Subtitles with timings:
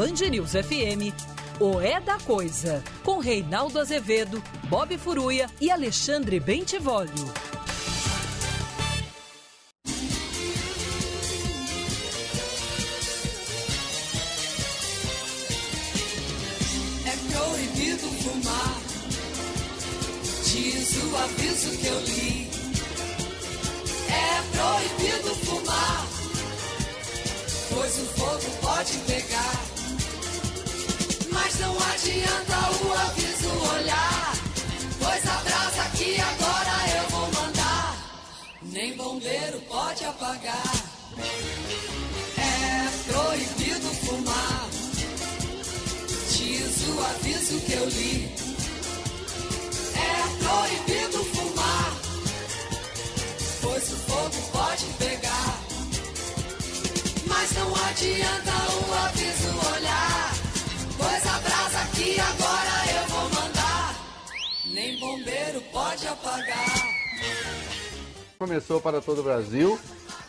[0.00, 1.12] Band News FM,
[1.60, 7.12] o É da Coisa, com Reinaldo Azevedo, Bob Furuia e Alexandre Bentivolio.
[17.04, 18.80] É proibido fumar.
[20.46, 22.50] Diz o aviso que eu li.
[24.08, 26.06] É proibido fumar.
[27.68, 29.69] Pois o fogo pode pegar.
[31.32, 34.32] Mas não adianta o aviso olhar.
[34.98, 37.96] Pois a brasa que agora eu vou mandar.
[38.62, 40.72] Nem bombeiro pode apagar.
[42.38, 44.68] É proibido fumar.
[46.30, 48.34] Diz o aviso que eu li.
[49.94, 51.96] É proibido fumar,
[53.60, 55.60] pois o fogo pode pegar.
[57.26, 60.29] Mas não adianta o aviso olhar,
[61.00, 63.96] pois a brasa que agora eu vou mandar,
[64.66, 67.00] nem bombeiro pode apagar.
[68.38, 69.80] Começou para todo o Brasil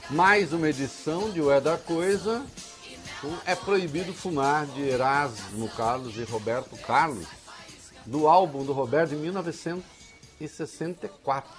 [0.10, 2.44] mais uma edição de O É da Coisa.
[3.46, 7.28] É Proibido Fumar, de Erasmo Carlos e Roberto Carlos,
[8.06, 11.52] do álbum do Roberto de 1964.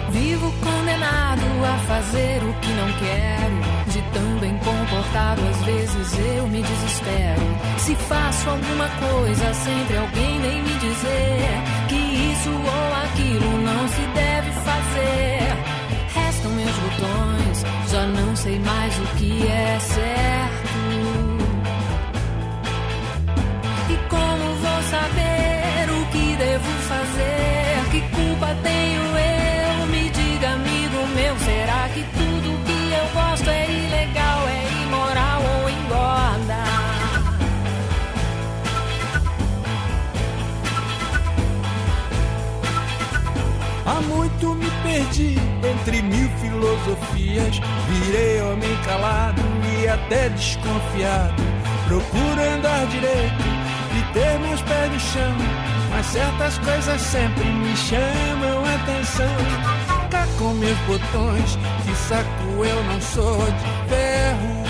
[0.09, 3.61] Vivo condenado a fazer o que não quero.
[3.91, 7.41] De tão bem comportado, às vezes eu me desespero.
[7.77, 11.80] Se faço alguma coisa, sempre alguém vem me dizer
[12.41, 15.39] isso ou aquilo não se deve fazer.
[16.13, 19.79] Restam meus botões, já não sei mais o que é
[45.71, 47.59] entre mil filosofias.
[47.87, 49.41] Virei homem calado
[49.79, 51.41] e até desconfiado.
[51.87, 53.43] Procuro andar direito
[53.97, 55.35] e ter meus pés no chão.
[55.89, 59.35] Mas certas coisas sempre me chamam a atenção.
[60.09, 64.63] Cá com meus botões, que saco eu não sou de ferro.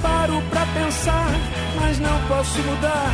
[0.00, 1.30] Paro pra pensar,
[1.80, 3.10] mas não posso mudar.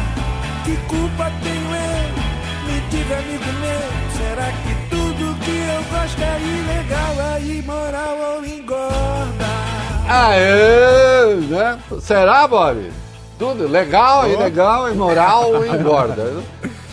[0.65, 2.18] Que culpa tenho eu?
[2.91, 3.81] Diga, amigo meu,
[4.17, 9.49] será que tudo que eu gosto é ilegal, é imoral ou engorda?
[10.09, 11.79] Aê, né?
[12.01, 12.91] Será, Bob?
[13.39, 16.43] Tudo legal, ilegal, imoral ou engorda.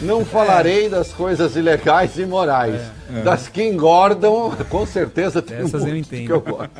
[0.02, 2.82] Não falarei das coisas ilegais e imorais.
[3.24, 6.26] Das que engordam, com certeza tem Essas um eu entendo.
[6.26, 6.72] que eu gosto.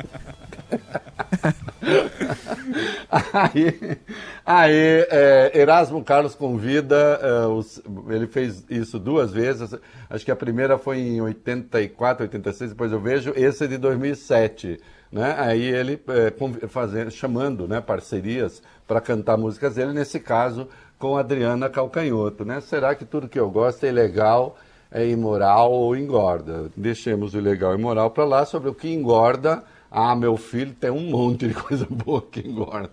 [3.12, 3.98] Aí,
[4.44, 9.74] aí é, Erasmo Carlos convida, é, os- ele fez isso duas vezes,
[10.08, 14.80] acho que a primeira foi em 84, 86, depois eu vejo, esse é de 2007.
[15.10, 15.34] Né?
[15.38, 21.68] Aí ele é, fazendo, chamando né, parcerias para cantar músicas dele, nesse caso com Adriana
[21.70, 22.44] Calcanhoto.
[22.44, 22.60] Né?
[22.60, 24.56] Será que tudo que eu gosto é ilegal,
[24.90, 26.70] é imoral ou engorda?
[26.76, 29.62] Deixemos o ilegal e imoral para lá, sobre o que engorda.
[29.90, 32.90] Ah, meu filho, tem um monte de coisa boa que engorda.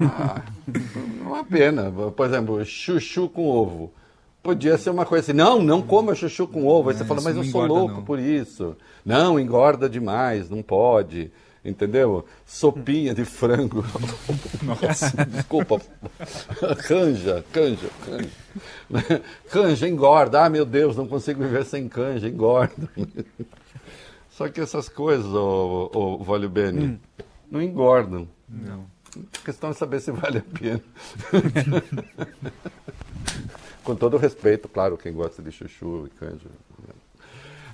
[0.00, 0.42] Ah,
[1.20, 1.90] uma pena.
[2.14, 3.92] Por exemplo, chuchu com ovo.
[4.42, 6.88] Podia ser uma coisa assim, não, não coma chuchu com ovo.
[6.88, 8.04] Aí você É, fala, mas eu sou engorda, louco não.
[8.04, 8.74] por isso.
[9.04, 11.30] Não, engorda demais, não pode.
[11.64, 12.24] Entendeu?
[12.46, 13.84] Sopinha de frango.
[14.62, 15.80] Nossa, desculpa.
[16.86, 19.22] Canja, canja, canja.
[19.50, 20.44] Canja engorda.
[20.44, 22.88] Ah, meu Deus, não consigo viver sem canja, engorda.
[24.30, 26.98] Só que essas coisas, ô, ô, Vólio Beni,
[27.50, 28.26] não engordam.
[28.48, 28.86] Não.
[29.16, 30.80] A questão é saber se vale a pena.
[33.84, 36.48] Com todo o respeito, claro, quem gosta de chuchu e canja.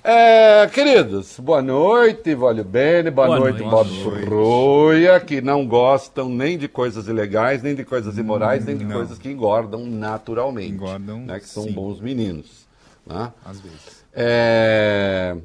[0.09, 3.69] É, queridos, boa noite, Vólio Bene, boa, Boa noite, noite.
[3.69, 4.25] Bob Boa noite.
[4.25, 8.95] Furruia, que não gostam nem de coisas ilegais, nem de coisas imorais, nem de não.
[8.95, 10.71] coisas que engordam naturalmente.
[10.71, 11.73] Engordam, né, que são sim.
[11.73, 12.65] bons meninos.
[13.05, 13.33] Né?
[13.43, 14.05] Às vezes.
[14.13, 15.35] É,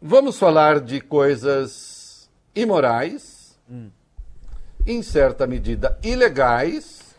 [0.00, 3.58] Vamos falar de coisas imorais,
[4.86, 7.14] em certa medida ilegais,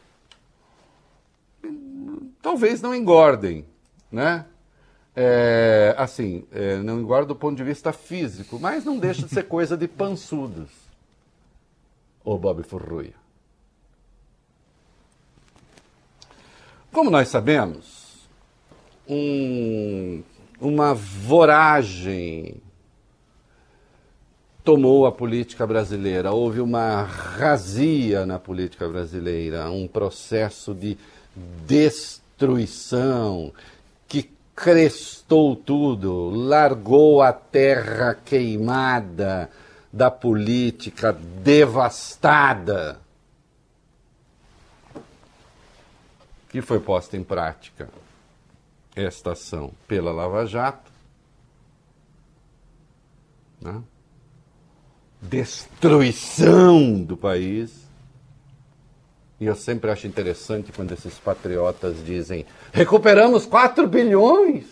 [2.42, 3.64] talvez não engordem,
[4.12, 4.46] né?
[5.15, 9.44] É, assim, é, não engorda do ponto de vista físico, mas não deixa de ser
[9.44, 10.69] coisa de pançudos.
[12.24, 13.13] Ô Bob Furruia.
[16.92, 18.27] Como nós sabemos,
[19.07, 20.24] um-
[20.60, 22.56] uma voragem
[24.63, 26.31] tomou a política brasileira.
[26.31, 30.98] Houve uma razia na política brasileira, um processo de
[31.68, 33.51] destruição
[34.56, 39.50] crestou tudo, largou a terra queimada
[39.92, 43.04] da política devastada
[46.54, 47.90] que foi posta em prática
[48.96, 50.92] esta ação pela Lava Jato.
[53.60, 53.82] né?
[55.20, 57.83] Destruição do país.
[59.44, 64.66] E eu sempre acho interessante quando esses patriotas dizem: recuperamos 4 bilhões.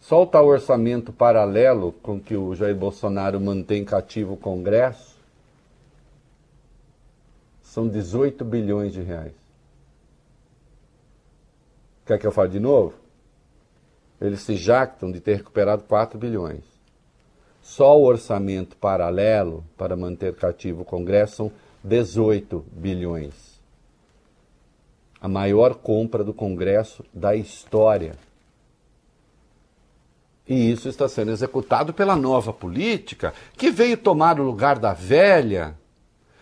[0.00, 5.14] Só o orçamento paralelo com que o Jair Bolsonaro mantém cativo o Congresso
[7.60, 9.34] são 18 bilhões de reais.
[12.06, 12.94] Quer que eu fale de novo?
[14.18, 16.64] Eles se jactam de ter recuperado 4 bilhões.
[17.60, 23.60] Só o orçamento paralelo para manter cativo o Congresso são 18 bilhões.
[25.20, 28.16] A maior compra do Congresso da história.
[30.48, 35.76] E isso está sendo executado pela nova política, que veio tomar o lugar da velha,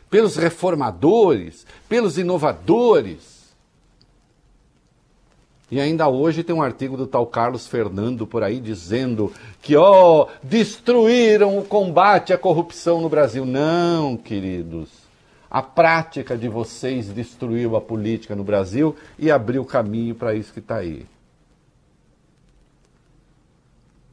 [0.08, 3.38] pelos reformadores, pelos inovadores.
[5.70, 9.30] E ainda hoje tem um artigo do tal Carlos Fernando por aí dizendo
[9.60, 13.44] que, ó, destruíram o combate à corrupção no Brasil.
[13.44, 15.07] Não, queridos.
[15.50, 20.58] A prática de vocês destruiu a política no Brasil e abriu caminho para isso que
[20.58, 21.06] está aí.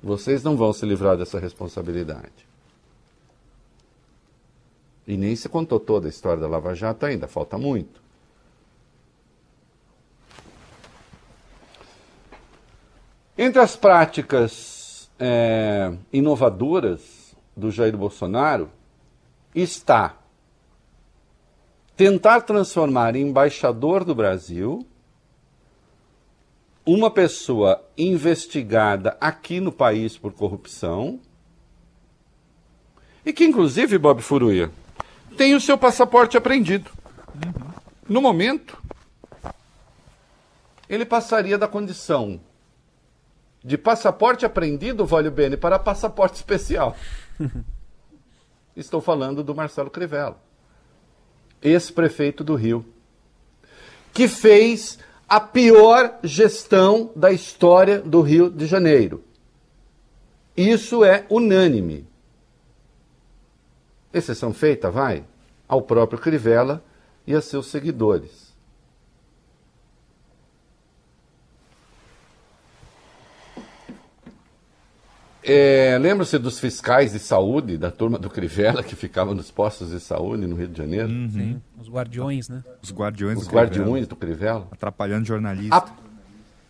[0.01, 2.45] Vocês não vão se livrar dessa responsabilidade.
[5.07, 8.01] E nem se contou toda a história da Lava Jato ainda, falta muito.
[13.37, 18.69] Entre as práticas é, inovadoras do Jair Bolsonaro
[19.53, 20.17] está
[21.95, 24.85] tentar transformar em embaixador do Brasil
[26.85, 31.19] uma pessoa investigada aqui no país por corrupção
[33.25, 34.69] e que, inclusive, Bob Furuia,
[35.35, 36.91] tem o seu passaporte apreendido.
[38.07, 38.77] No momento,
[40.87, 42.39] ele passaria da condição
[43.63, 46.95] de passaporte apreendido, Vólio Bene, para passaporte especial.
[48.77, 50.37] Estou falando do Marcelo Crivella,
[51.65, 52.85] ex-prefeito do Rio,
[54.13, 59.23] que fez a pior gestão da história do Rio de Janeiro.
[60.55, 62.07] Isso é unânime.
[64.13, 65.25] Exceção feita, vai,
[65.67, 66.83] ao próprio Crivella
[67.27, 68.44] e a seus seguidores.
[75.47, 79.99] É, Lembra-se dos fiscais de saúde, da turma do Crivella, que ficavam nos postos de
[79.99, 81.07] saúde no Rio de Janeiro?
[81.07, 82.63] Sim, os guardiões, né?
[82.81, 84.67] Os guardiões Os do Crivella, guardiões do Crivella.
[84.71, 85.75] Atrapalhando jornalista.
[85.75, 85.89] A-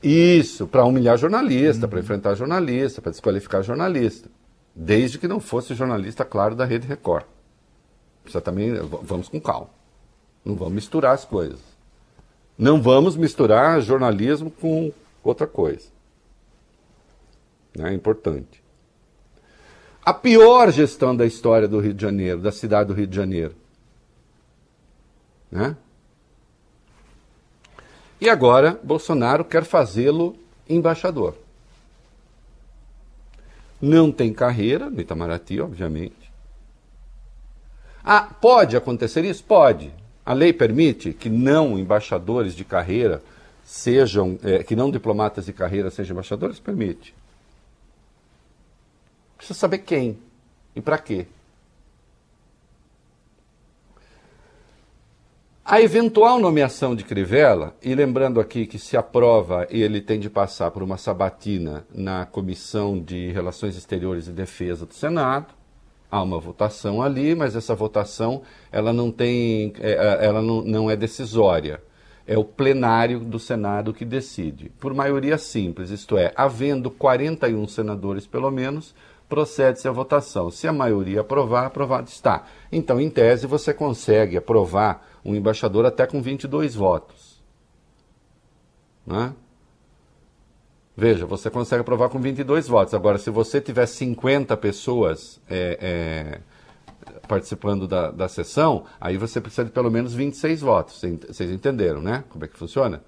[0.03, 4.29] Isso, para humilhar jornalista, para enfrentar jornalista, para desqualificar jornalista.
[4.75, 7.23] Desde que não fosse jornalista, claro, da Rede Record.
[8.23, 9.69] Precisa também, vamos com calma.
[10.43, 11.59] Não vamos misturar as coisas.
[12.57, 14.91] Não vamos misturar jornalismo com
[15.23, 15.87] outra coisa.
[17.79, 18.63] É importante.
[20.05, 23.55] A pior gestão da história do Rio de Janeiro, da cidade do Rio de Janeiro.
[25.51, 25.75] Né?
[28.21, 30.35] E agora, Bolsonaro quer fazê-lo
[30.69, 31.35] embaixador.
[33.81, 36.31] Não tem carreira no Itamaraty, obviamente.
[38.03, 39.43] Ah, pode acontecer isso?
[39.43, 39.91] Pode.
[40.23, 43.23] A lei permite que não embaixadores de carreira
[43.63, 46.59] sejam, eh, que não diplomatas de carreira sejam embaixadores?
[46.59, 47.13] Permite.
[49.37, 50.17] Precisa saber quem
[50.75, 51.27] e para quê.
[55.67, 60.69] A eventual nomeação de Crivella, e lembrando aqui que se aprova, ele tem de passar
[60.69, 65.55] por uma sabatina na Comissão de Relações Exteriores e Defesa do Senado.
[66.11, 70.95] Há uma votação ali, mas essa votação ela não tem, é, ela não, não é
[70.95, 71.81] decisória.
[72.27, 74.71] É o plenário do Senado que decide.
[74.79, 78.93] Por maioria simples, isto é, havendo 41 senadores pelo menos,
[79.27, 80.51] procede-se a votação.
[80.51, 82.45] Se a maioria aprovar, aprovado está.
[82.71, 87.43] Então, em tese, você consegue aprovar um embaixador até com 22 votos.
[89.05, 89.33] Né?
[90.97, 92.93] Veja, você consegue aprovar com 22 votos.
[92.93, 96.41] Agora, se você tiver 50 pessoas é, é,
[97.27, 100.99] participando da, da sessão, aí você precisa de pelo menos 26 votos.
[100.99, 102.23] Vocês vocês entenderam, né?
[102.29, 103.03] Como é que funciona?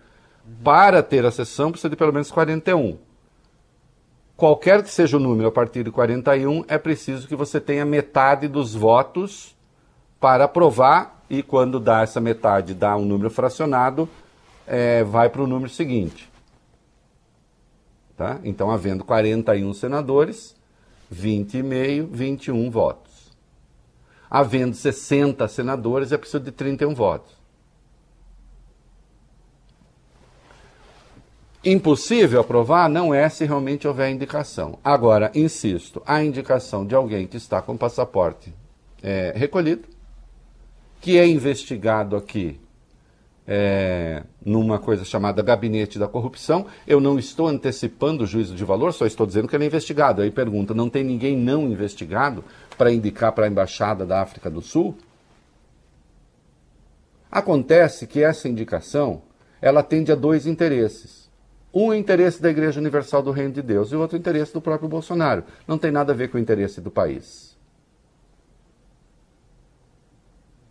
[0.64, 2.98] Para ter a sessão, precisa de pelo menos 41.
[4.38, 8.48] Qualquer que seja o número a partir de 41, é preciso que você tenha metade
[8.48, 9.58] dos votos
[10.20, 14.08] para aprovar, e quando dá essa metade, dá um número fracionado,
[14.67, 16.29] é, vai para o número seguinte.
[18.15, 18.39] Tá?
[18.44, 20.56] Então, havendo 41 senadores,
[21.12, 23.32] 20,5, 21 votos.
[24.29, 27.37] Havendo 60 senadores, é preciso de 31 votos.
[31.70, 34.80] Impossível aprovar não é se realmente houver indicação.
[34.82, 38.54] Agora, insisto, a indicação de alguém que está com passaporte
[39.04, 39.86] é, recolhido,
[41.02, 42.58] que é investigado aqui
[43.46, 46.68] é, numa coisa chamada Gabinete da Corrupção.
[46.88, 50.22] Eu não estou antecipando o juízo de valor, só estou dizendo que ele é investigado.
[50.22, 52.46] Aí pergunta: não tem ninguém não investigado
[52.78, 54.98] para indicar para a Embaixada da África do Sul?
[57.30, 59.22] Acontece que essa indicação
[59.62, 61.28] ela atende a dois interesses.
[61.74, 64.90] Um interesse da Igreja Universal do Reino de Deus e o outro interesse do próprio
[64.90, 65.44] Bolsonaro.
[65.68, 67.56] Não tem nada a ver com o interesse do país.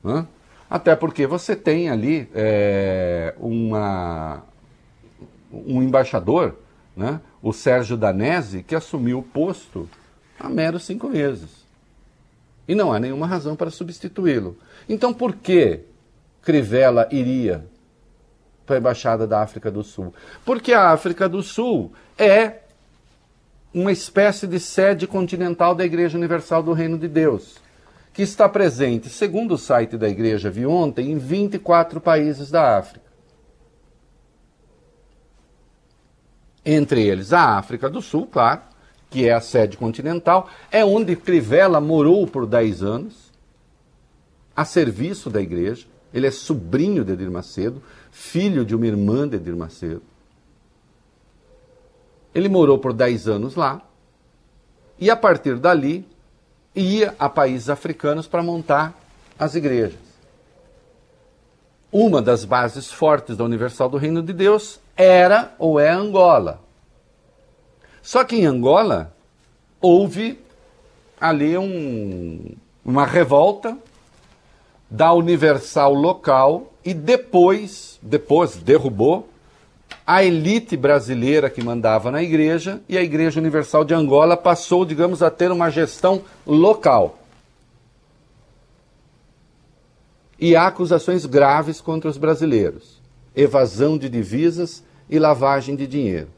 [0.04, 0.26] Hã?
[0.68, 4.42] Até porque você tem ali é, uma,
[5.52, 6.56] um embaixador,
[6.96, 9.88] né, o Sérgio Danese, que assumiu o posto
[10.38, 11.64] há meros cinco meses.
[12.66, 14.56] E não há nenhuma razão para substituí-lo.
[14.88, 15.80] Então, por que
[16.42, 17.64] Crivella iria
[18.66, 20.12] para a Embaixada da África do Sul?
[20.44, 22.60] Porque a África do Sul é
[23.72, 27.64] uma espécie de sede continental da Igreja Universal do Reino de Deus
[28.16, 33.04] que está presente, segundo o site da igreja vi ontem, em 24 países da África.
[36.64, 38.62] Entre eles a África do Sul, claro,
[39.10, 43.30] que é a sede continental, é onde Crivella morou por 10 anos,
[44.56, 45.86] a serviço da igreja.
[46.14, 47.82] Ele é sobrinho de Edir Macedo,
[48.16, 50.02] filho de uma irmã de Edir Macedo.
[52.34, 53.82] Ele morou por 10 anos lá,
[54.98, 56.08] e a partir dali
[56.74, 58.94] ia a países africanos para montar
[59.38, 60.00] as igrejas.
[61.92, 66.60] Uma das bases fortes da Universal do Reino de Deus era ou é Angola.
[68.00, 69.14] Só que em Angola
[69.78, 70.40] houve
[71.20, 73.76] ali um, uma revolta
[74.90, 79.28] da Universal local e depois, depois derrubou
[80.06, 85.20] a elite brasileira que mandava na igreja e a Igreja Universal de Angola passou, digamos,
[85.20, 87.18] a ter uma gestão local.
[90.38, 93.02] E há acusações graves contra os brasileiros:
[93.34, 96.28] evasão de divisas e lavagem de dinheiro.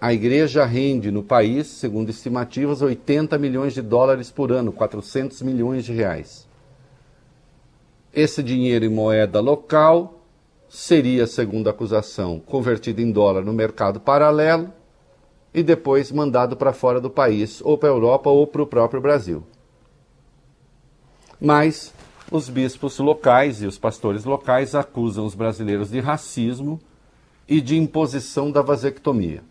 [0.00, 5.84] A igreja rende no país, segundo estimativas, 80 milhões de dólares por ano, 400 milhões
[5.84, 6.48] de reais.
[8.10, 10.24] Esse dinheiro em moeda local
[10.70, 14.72] seria, segundo a acusação, convertido em dólar no mercado paralelo
[15.52, 19.02] e depois mandado para fora do país, ou para a Europa ou para o próprio
[19.02, 19.44] Brasil.
[21.38, 21.92] Mas
[22.30, 26.80] os bispos locais e os pastores locais acusam os brasileiros de racismo
[27.46, 29.49] e de imposição da vasectomia.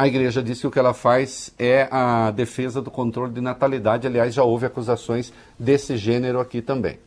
[0.00, 4.06] A igreja diz que o que ela faz é a defesa do controle de natalidade.
[4.06, 6.98] Aliás, já houve acusações desse gênero aqui também.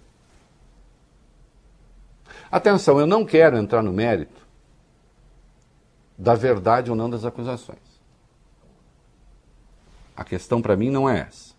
[2.52, 4.46] Atenção, eu não quero entrar no mérito
[6.16, 7.80] da verdade ou não das acusações.
[10.16, 11.56] A questão para mim não é essa.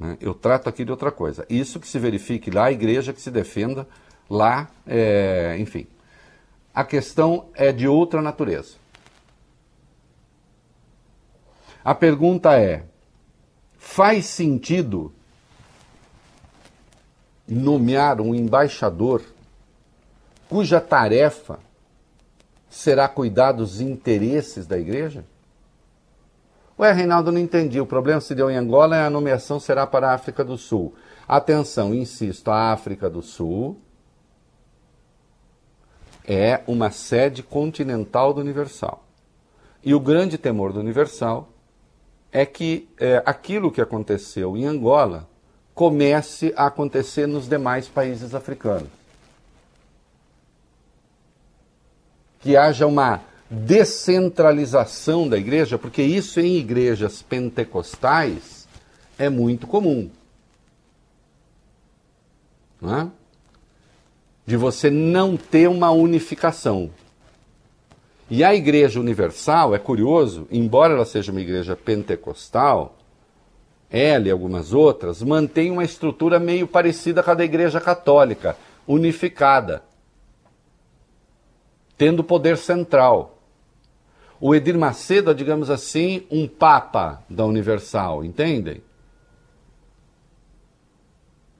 [0.00, 0.16] Né?
[0.18, 1.44] Eu trato aqui de outra coisa.
[1.46, 3.86] Isso que se verifique lá, a igreja que se defenda
[4.30, 5.86] lá, é, enfim.
[6.74, 8.85] A questão é de outra natureza.
[11.86, 12.82] A pergunta é:
[13.78, 15.12] faz sentido
[17.46, 19.22] nomear um embaixador
[20.48, 21.60] cuja tarefa
[22.68, 25.24] será cuidar dos interesses da igreja?
[26.76, 27.80] Ué, Reinaldo, não entendi.
[27.80, 30.92] O problema se deu em Angola e a nomeação será para a África do Sul.
[31.28, 33.80] Atenção, insisto, a África do Sul
[36.26, 39.04] é uma sede continental do Universal.
[39.84, 41.52] E o grande temor do Universal
[42.36, 45.26] é que é, aquilo que aconteceu em Angola
[45.74, 48.90] comece a acontecer nos demais países africanos.
[52.40, 58.68] Que haja uma descentralização da igreja, porque isso em igrejas pentecostais
[59.18, 60.10] é muito comum.
[62.78, 63.10] Não é?
[64.44, 66.90] De você não ter uma unificação.
[68.28, 72.96] E a Igreja Universal, é curioso, embora ela seja uma igreja pentecostal,
[73.88, 79.82] ela e algumas outras, mantém uma estrutura meio parecida com a da Igreja Católica, unificada,
[81.96, 83.38] tendo poder central.
[84.40, 88.82] O Edir Macedo é, digamos assim, um papa da Universal, entendem?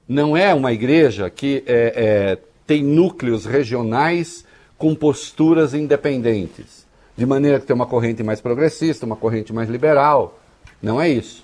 [0.07, 4.45] Não é uma igreja que é, é, tem núcleos regionais
[4.77, 6.85] com posturas independentes,
[7.15, 10.39] de maneira que tem uma corrente mais progressista, uma corrente mais liberal.
[10.81, 11.43] Não é isso.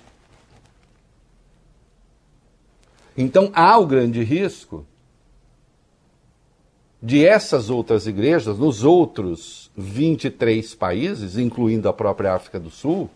[3.16, 4.86] Então há o grande risco
[7.02, 13.10] de essas outras igrejas, nos outros 23 países, incluindo a própria África do Sul,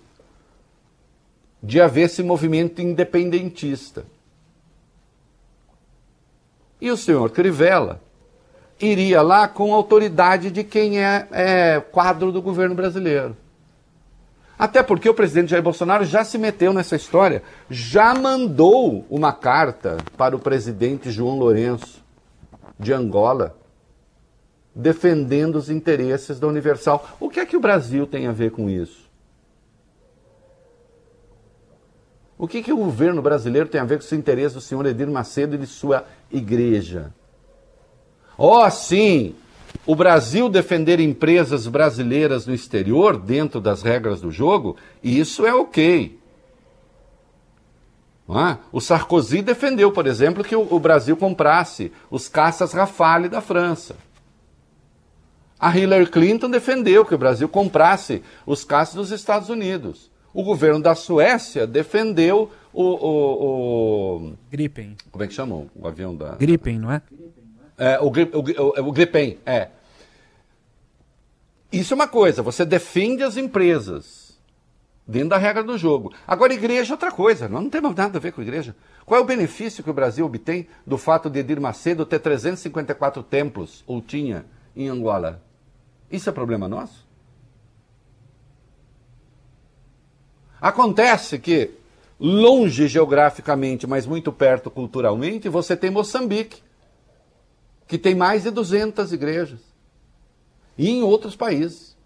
[1.62, 4.04] de haver esse movimento independentista.
[6.80, 8.00] E o senhor Crivella
[8.80, 13.36] iria lá com autoridade de quem é, é quadro do governo brasileiro.
[14.58, 19.98] Até porque o presidente Jair Bolsonaro já se meteu nessa história, já mandou uma carta
[20.16, 22.04] para o presidente João Lourenço,
[22.78, 23.56] de Angola,
[24.74, 27.08] defendendo os interesses da Universal.
[27.20, 29.08] O que é que o Brasil tem a ver com isso?
[32.36, 35.08] O que, que o governo brasileiro tem a ver com os interesses do senhor Edir
[35.08, 37.12] Macedo e de sua igreja?
[38.40, 39.34] Oh, sim,
[39.84, 46.16] o Brasil defender empresas brasileiras no exterior, dentro das regras do jogo, isso é ok.
[48.28, 48.58] É?
[48.70, 53.96] O Sarkozy defendeu, por exemplo, que o, Brasil comprasse os caças Rafale da França.
[55.58, 60.10] A Hillary Clinton defendeu que o Brasil comprasse os caças dos Estados Unidos.
[60.32, 62.82] O governo da Suécia defendeu o.
[62.82, 64.32] o, o...
[64.50, 64.94] Gripen.
[65.10, 66.36] Como é que chamam o avião da.
[66.36, 67.00] Gripen, não é?
[67.78, 69.68] É, o, o, o, o Gripen, é.
[71.70, 74.36] Isso é uma coisa, você defende as empresas
[75.06, 76.12] dentro da regra do jogo.
[76.26, 78.74] Agora, igreja é outra coisa, não, não tem nada a ver com igreja.
[79.06, 83.22] Qual é o benefício que o Brasil obtém do fato de Edir Macedo ter 354
[83.22, 85.40] templos, ou tinha, em Angola?
[86.10, 87.06] Isso é problema nosso?
[90.60, 91.70] Acontece que,
[92.18, 96.67] longe geograficamente, mas muito perto culturalmente, você tem Moçambique
[97.88, 99.60] que tem mais de 200 igrejas.
[100.76, 101.96] e em outros países.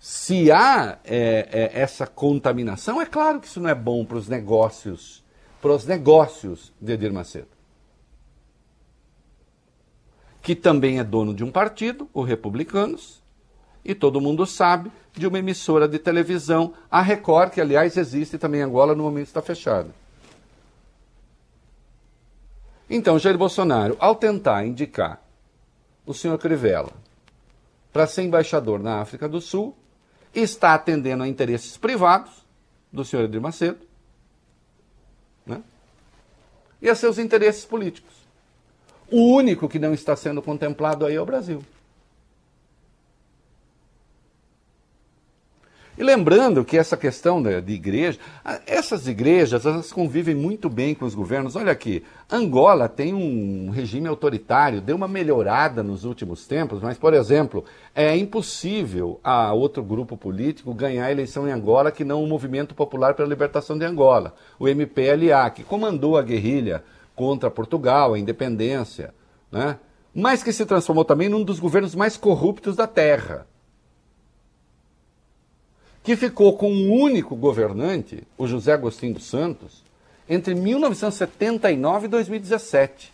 [0.00, 4.26] Se há é, é, essa contaminação, é claro que isso não é bom para os
[4.26, 5.22] negócios,
[5.60, 7.46] para os negócios de Edir Macedo.
[10.40, 13.22] Que também é dono de um partido, o Republicanos,
[13.84, 18.60] e todo mundo sabe de uma emissora de televisão, a Record, que aliás existe também
[18.60, 20.01] em Angola, no momento está fechada.
[22.94, 25.24] Então, Jair Bolsonaro, ao tentar indicar
[26.04, 26.92] o senhor Crivella
[27.90, 29.74] para ser embaixador na África do Sul,
[30.34, 32.30] está atendendo a interesses privados
[32.92, 33.78] do senhor Edir Macedo
[35.46, 35.62] né?
[36.82, 38.12] e a seus interesses políticos.
[39.10, 41.64] O único que não está sendo contemplado aí é o Brasil.
[45.96, 48.18] E lembrando que essa questão de, igreja,
[48.66, 51.54] essas igrejas elas convivem muito bem com os governos.
[51.54, 57.12] Olha aqui, Angola tem um regime autoritário, deu uma melhorada nos últimos tempos, mas, por
[57.12, 57.62] exemplo,
[57.94, 62.74] é impossível a outro grupo político ganhar a eleição em Angola que não o Movimento
[62.74, 66.82] Popular pela Libertação de Angola, o MPLA, que comandou a guerrilha
[67.14, 69.12] contra Portugal, a independência,
[69.50, 69.78] né?
[70.14, 73.46] mas que se transformou também num dos governos mais corruptos da Terra
[76.02, 79.84] que ficou com um único governante, o José Agostinho dos Santos,
[80.28, 83.12] entre 1979 e 2017.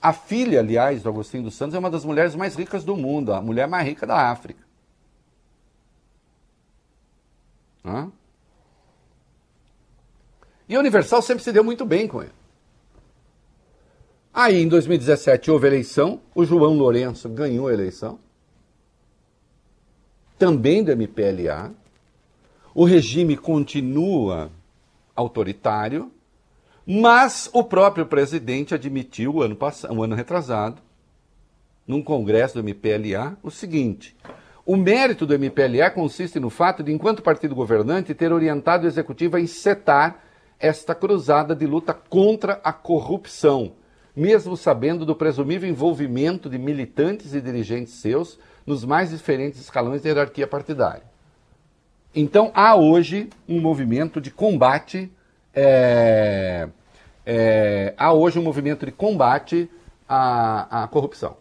[0.00, 3.32] A filha, aliás, do Agostinho dos Santos é uma das mulheres mais ricas do mundo,
[3.32, 4.62] a mulher mais rica da África.
[7.84, 8.10] Hã?
[10.68, 12.32] E a Universal sempre se deu muito bem com ele.
[14.32, 18.20] Aí, em 2017, houve eleição, o João Lourenço ganhou a eleição,
[20.38, 21.74] também do MPLA,
[22.74, 24.50] o regime continua
[25.14, 26.10] autoritário,
[26.86, 30.80] mas o próprio presidente admitiu, o ano, passado, um ano retrasado,
[31.86, 34.16] num congresso do MPLA, o seguinte:
[34.64, 39.36] o mérito do MPLA consiste no fato de, enquanto partido governante, ter orientado o executivo
[39.36, 40.22] a encetar
[40.60, 43.72] esta cruzada de luta contra a corrupção,
[44.14, 50.10] mesmo sabendo do presumível envolvimento de militantes e dirigentes seus nos mais diferentes escalões da
[50.10, 51.17] hierarquia partidária.
[52.20, 55.08] Então há hoje um movimento de combate,
[55.54, 56.68] é,
[57.24, 59.70] é, há hoje um movimento de combate
[60.08, 61.36] à, à corrupção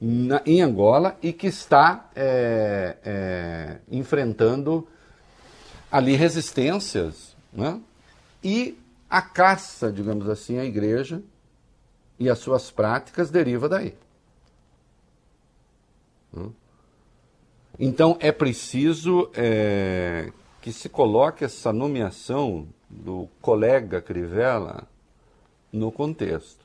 [0.00, 4.88] na, em Angola e que está é, é enfrentando
[5.92, 7.78] ali resistências né?
[8.42, 8.78] e
[9.10, 11.22] a caça, digamos assim, à igreja
[12.18, 13.94] e as suas práticas deriva daí.
[16.32, 16.48] Né?
[17.82, 24.86] Então é preciso é, que se coloque essa nomeação do colega Crivella
[25.72, 26.62] no contexto.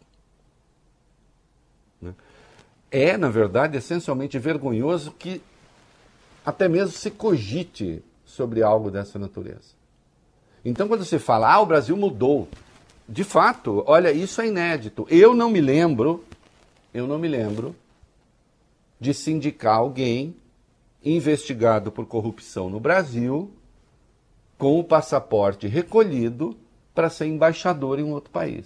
[2.02, 2.14] Né?
[2.92, 5.42] É, na verdade, essencialmente vergonhoso que
[6.46, 9.74] até mesmo se cogite sobre algo dessa natureza.
[10.66, 12.50] Então, quando se fala, ah, o Brasil mudou,
[13.08, 15.08] de fato, olha, isso é inédito.
[15.10, 16.26] Eu não me lembro,
[16.94, 17.74] eu não me lembro
[19.00, 20.36] de se indicar alguém
[21.06, 23.54] investigado por corrupção no Brasil,
[24.58, 26.58] com o passaporte recolhido
[26.94, 28.66] para ser embaixador em um outro país.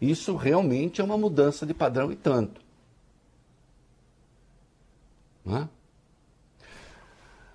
[0.00, 2.60] Isso realmente é uma mudança de padrão e tanto.
[5.46, 5.68] É?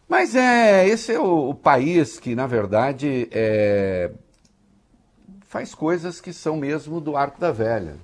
[0.08, 4.12] Mas é esse é o, o, país que, na verdade, é,
[5.42, 7.98] faz coisas que são mesmo do arco da velha.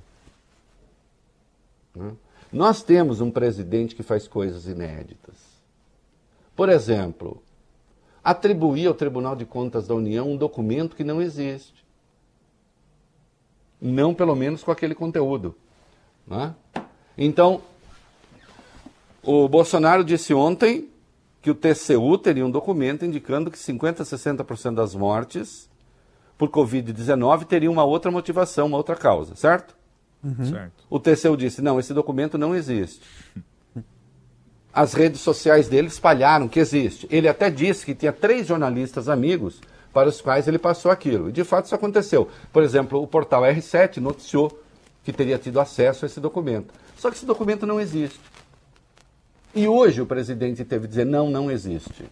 [1.96, 2.13] Né?
[2.52, 5.36] Nós temos um presidente que faz coisas inéditas.
[6.56, 7.42] Por exemplo,
[8.24, 11.86] atribuir ao Tribunal de Contas da União um documento que não existe.
[13.82, 15.56] Não, pelo menos, com aquele conteúdo.
[16.28, 16.54] Né?
[17.18, 17.62] Então,
[19.24, 20.90] o Bolsonaro disse ontem
[21.42, 25.70] que o TCU teria um documento indicando que 50% a 60% das mortes
[26.38, 29.76] por Covid-19 teriam uma outra motivação, uma outra causa, certo?
[30.24, 30.70] Uhum.
[30.90, 33.02] O TCU disse: não, esse documento não existe.
[34.74, 37.08] As redes sociais dele espalharam que existe.
[37.12, 39.60] Ele até disse que tinha três jornalistas amigos
[39.92, 41.30] para os quais ele passou aquilo.
[41.30, 42.30] E de fato isso aconteceu.
[42.54, 44.62] Por exemplo, o portal R7 noticiou
[45.04, 46.74] que teria tido acesso a esse documento.
[46.96, 48.20] Só que esse documento não existe.
[49.54, 52.06] E hoje o presidente teve que dizer: não, não existe.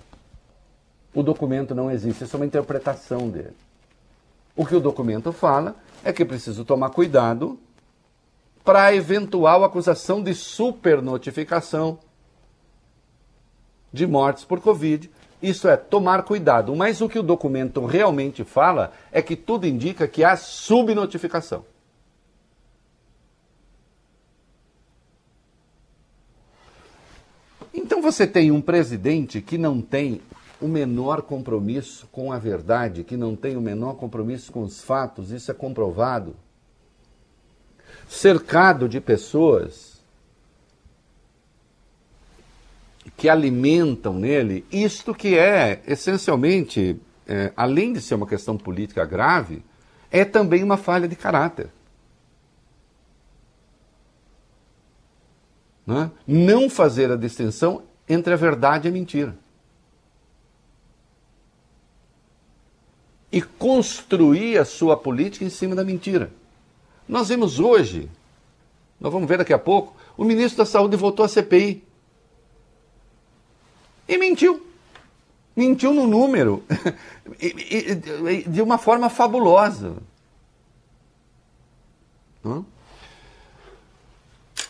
[1.13, 3.55] O documento não existe, isso é uma interpretação dele.
[4.55, 7.57] O que o documento fala é que preciso tomar cuidado
[8.63, 11.99] para eventual acusação de supernotificação
[13.91, 15.09] de mortes por Covid.
[15.41, 16.75] Isso é tomar cuidado.
[16.75, 21.65] Mas o que o documento realmente fala é que tudo indica que há subnotificação.
[27.73, 30.21] Então você tem um presidente que não tem
[30.61, 35.31] o menor compromisso com a verdade, que não tem o menor compromisso com os fatos,
[35.31, 36.35] isso é comprovado.
[38.09, 40.01] Cercado de pessoas
[43.15, 49.63] que alimentam nele isto que é, essencialmente, é, além de ser uma questão política grave,
[50.09, 51.69] é também uma falha de caráter.
[55.85, 56.11] Não, é?
[56.27, 59.37] não fazer a distinção entre a verdade e a mentira.
[63.31, 66.31] E construir a sua política em cima da mentira.
[67.09, 68.07] Nós vemos hoje,
[68.99, 71.83] nós vamos ver daqui a pouco, o ministro da Saúde voltou à CPI.
[74.07, 74.63] E mentiu.
[75.55, 76.63] Mentiu no número.
[78.47, 79.95] de uma forma fabulosa.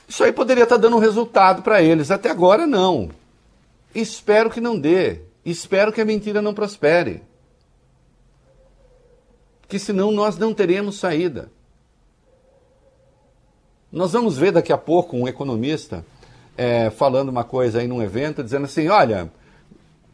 [0.08, 2.10] Isso aí poderia estar dando um resultado para eles.
[2.10, 3.10] Até agora, não.
[3.94, 5.24] Espero que não dê.
[5.44, 7.22] Espero que a mentira não prospere.
[9.68, 11.52] Que senão nós não teremos saída.
[13.92, 16.06] Nós vamos ver daqui a pouco um economista
[16.56, 19.32] é, falando uma coisa aí num evento, dizendo assim: olha,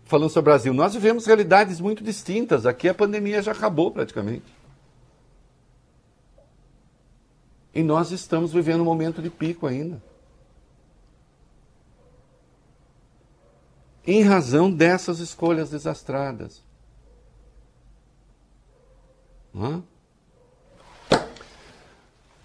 [0.06, 2.66] falando sobre o Brasil, nós vivemos realidades muito distintas.
[2.66, 4.46] Aqui a pandemia já acabou praticamente.
[7.74, 10.02] E nós estamos vivendo um momento de pico ainda.
[14.08, 16.64] Em razão dessas escolhas desastradas.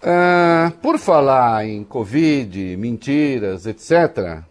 [0.03, 4.43] Ah, por falar em Covid, mentiras, etc.,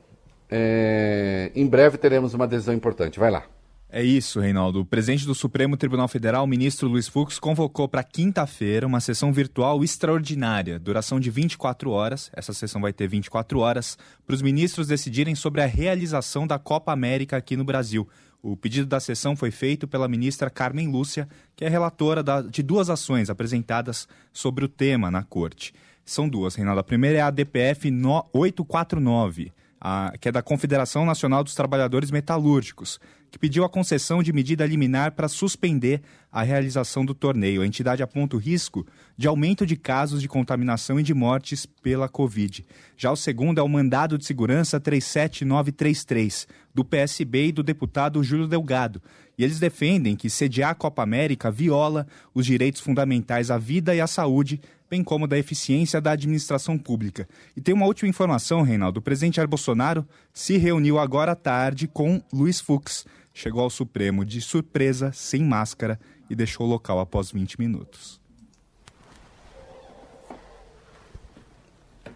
[0.52, 3.18] é, em breve teremos uma decisão importante.
[3.18, 3.44] Vai lá.
[3.92, 4.82] É isso, Reinaldo.
[4.82, 9.82] O presidente do Supremo Tribunal Federal, ministro Luiz Fux, convocou para quinta-feira uma sessão virtual
[9.82, 12.30] extraordinária, duração de 24 horas.
[12.32, 16.92] Essa sessão vai ter 24 horas para os ministros decidirem sobre a realização da Copa
[16.92, 18.08] América aqui no Brasil.
[18.42, 22.88] O pedido da sessão foi feito pela ministra Carmen Lúcia, que é relatora de duas
[22.88, 25.74] ações apresentadas sobre o tema na corte.
[26.04, 26.80] São duas, Reinaldo.
[26.80, 27.90] A primeira é a DPF
[28.32, 34.32] 849, a, que é da Confederação Nacional dos Trabalhadores Metalúrgicos que pediu a concessão de
[34.32, 37.62] medida liminar para suspender a realização do torneio.
[37.62, 42.08] A entidade aponta o risco de aumento de casos de contaminação e de mortes pela
[42.08, 42.66] Covid.
[42.96, 48.48] Já o segundo é o mandado de segurança 37933, do PSB e do deputado Júlio
[48.48, 49.00] Delgado.
[49.38, 54.00] E eles defendem que sediar a Copa América viola os direitos fundamentais à vida e
[54.00, 57.28] à saúde, bem como da eficiência da administração pública.
[57.56, 58.98] E tem uma última informação, Reinaldo.
[58.98, 64.24] O presidente Jair Bolsonaro se reuniu agora à tarde com Luiz Fux chegou ao Supremo
[64.24, 65.98] de surpresa, sem máscara,
[66.28, 68.20] e deixou o local após 20 minutos.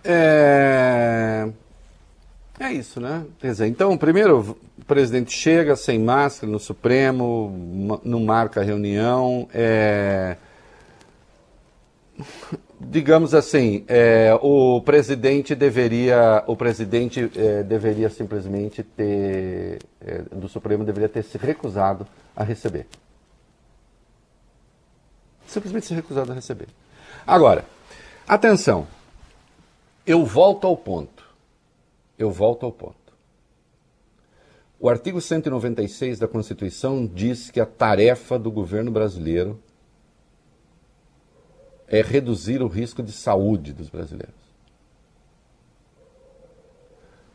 [0.04, 1.48] É,
[2.60, 3.24] é isso, né?
[3.40, 9.48] Quer dizer, então, primeiro, o presidente chega sem máscara no Supremo, não marca reunião.
[9.52, 10.36] É
[12.80, 20.84] digamos assim, é, o presidente deveria, o presidente é, deveria simplesmente ter, é, do Supremo
[20.84, 22.86] deveria ter se recusado a receber.
[25.46, 26.68] Simplesmente se recusado a receber.
[27.26, 27.64] Agora,
[28.26, 28.86] atenção,
[30.06, 31.24] eu volto ao ponto.
[32.18, 32.94] Eu volto ao ponto.
[34.78, 39.58] O artigo 196 da Constituição diz que a tarefa do governo brasileiro
[41.94, 44.34] é reduzir o risco de saúde dos brasileiros.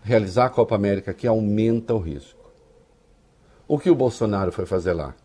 [0.04, 2.52] Realizar a Copa América aqui aumenta o risco.
[3.65, 5.15] O que o Bolsonaro foi fazer lá?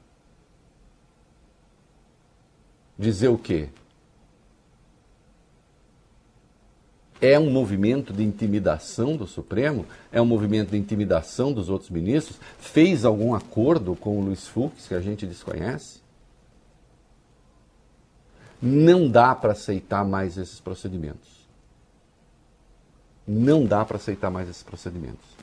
[2.97, 3.70] Dizer o quê?
[7.20, 9.85] É um movimento de intimidação do Supremo?
[10.12, 12.38] É um movimento de intimidação dos outros ministros?
[12.59, 16.04] Fez algum acordo com o Luiz Fux que a gente desconhece?
[18.66, 21.46] Não dá para aceitar mais esses procedimentos.
[23.29, 25.35] Não dá para aceitar mais esses procedimentos.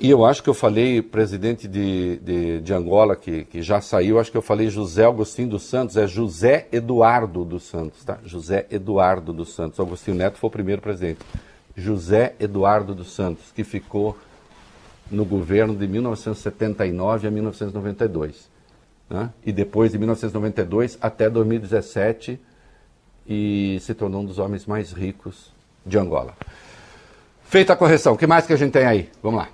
[0.00, 4.18] E eu acho que eu falei, presidente de, de, de, Angola, que, que já saiu,
[4.18, 8.18] acho que eu falei José Agostinho dos Santos, é José Eduardo dos Santos, tá?
[8.24, 9.78] José Eduardo dos Santos.
[9.78, 11.20] Agostinho Neto foi o primeiro presidente.
[11.76, 14.16] José Eduardo dos Santos, que ficou
[15.10, 18.51] no governo de 1979 a 1992
[19.12, 19.30] né?
[19.44, 22.40] e depois de 1992 até 2017
[23.26, 25.52] e se tornou um dos homens mais ricos
[25.84, 26.34] de Angola.
[27.44, 29.10] Feita a correção, o que mais que a gente tem aí?
[29.22, 29.48] Vamos lá.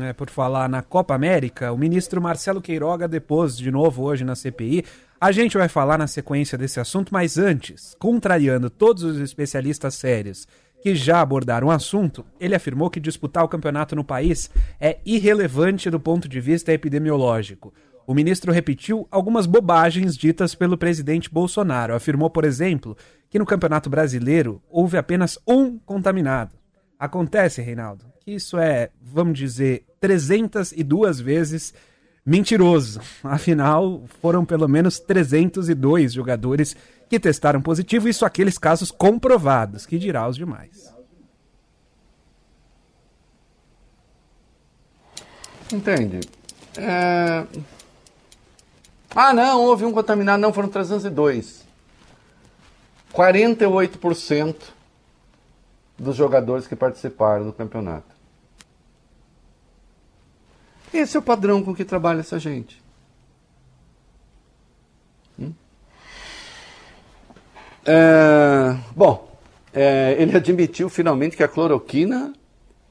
[0.00, 4.34] É, por falar na Copa América, o ministro Marcelo Queiroga depôs de novo hoje na
[4.34, 4.84] CPI.
[5.20, 10.48] A gente vai falar na sequência desse assunto, mas antes, contrariando todos os especialistas sérios
[10.82, 14.50] que já abordaram o assunto, ele afirmou que disputar o campeonato no país
[14.80, 17.72] é irrelevante do ponto de vista epidemiológico.
[18.06, 21.94] O ministro repetiu algumas bobagens ditas pelo presidente Bolsonaro.
[21.94, 22.96] Afirmou, por exemplo,
[23.30, 26.54] que no Campeonato Brasileiro houve apenas um contaminado.
[26.98, 31.74] Acontece, Reinaldo, que isso é, vamos dizer, 302 vezes
[32.24, 33.00] mentiroso.
[33.24, 36.76] Afinal, foram pelo menos 302 jogadores
[37.08, 40.92] que testaram positivo, isso aqueles casos comprovados, que dirá os demais.
[45.72, 46.20] Entende?
[46.76, 47.46] É...
[49.14, 51.64] Ah, não, houve um contaminado, não, foram 302.
[53.12, 54.56] 48%
[55.96, 58.14] dos jogadores que participaram do campeonato.
[60.92, 62.82] Esse é o padrão com que trabalha essa gente.
[65.38, 65.52] Hum?
[67.84, 69.28] É, bom,
[69.72, 72.32] é, ele admitiu finalmente que a cloroquina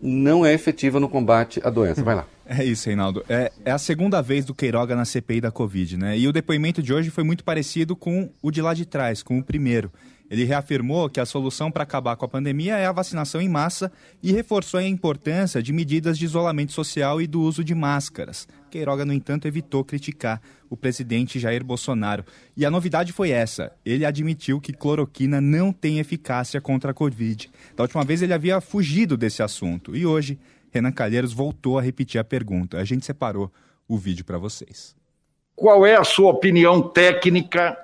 [0.02, 2.04] não é efetiva no combate à doença.
[2.04, 2.26] Vai lá.
[2.56, 3.26] É isso, Reinaldo.
[3.28, 6.18] É, é, a segunda vez do Queiroga na CPI da Covid, né?
[6.18, 9.40] E o depoimento de hoje foi muito parecido com o de lá de trás, com
[9.40, 9.92] o primeiro.
[10.30, 13.92] Ele reafirmou que a solução para acabar com a pandemia é a vacinação em massa
[14.22, 18.48] e reforçou a importância de medidas de isolamento social e do uso de máscaras.
[18.70, 22.26] Queiroga, no entanto, evitou criticar o presidente Jair Bolsonaro.
[22.58, 27.50] E a novidade foi essa: ele admitiu que cloroquina não tem eficácia contra a Covid.
[27.76, 30.40] Da última vez ele havia fugido desse assunto e hoje
[30.74, 32.80] Renan Calheiros voltou a repetir a pergunta.
[32.80, 33.52] A gente separou
[33.88, 34.96] o vídeo para vocês.
[35.56, 37.78] Qual é a sua opinião técnica,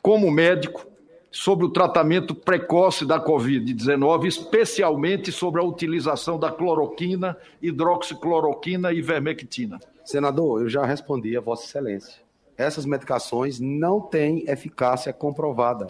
[0.00, 0.86] como médico,
[1.30, 9.78] sobre o tratamento precoce da Covid-19, especialmente sobre a utilização da cloroquina, hidroxicloroquina e vermectina?
[10.02, 12.14] Senador, eu já respondi a Vossa Excelência.
[12.56, 15.86] Essas medicações não têm eficácia comprovada.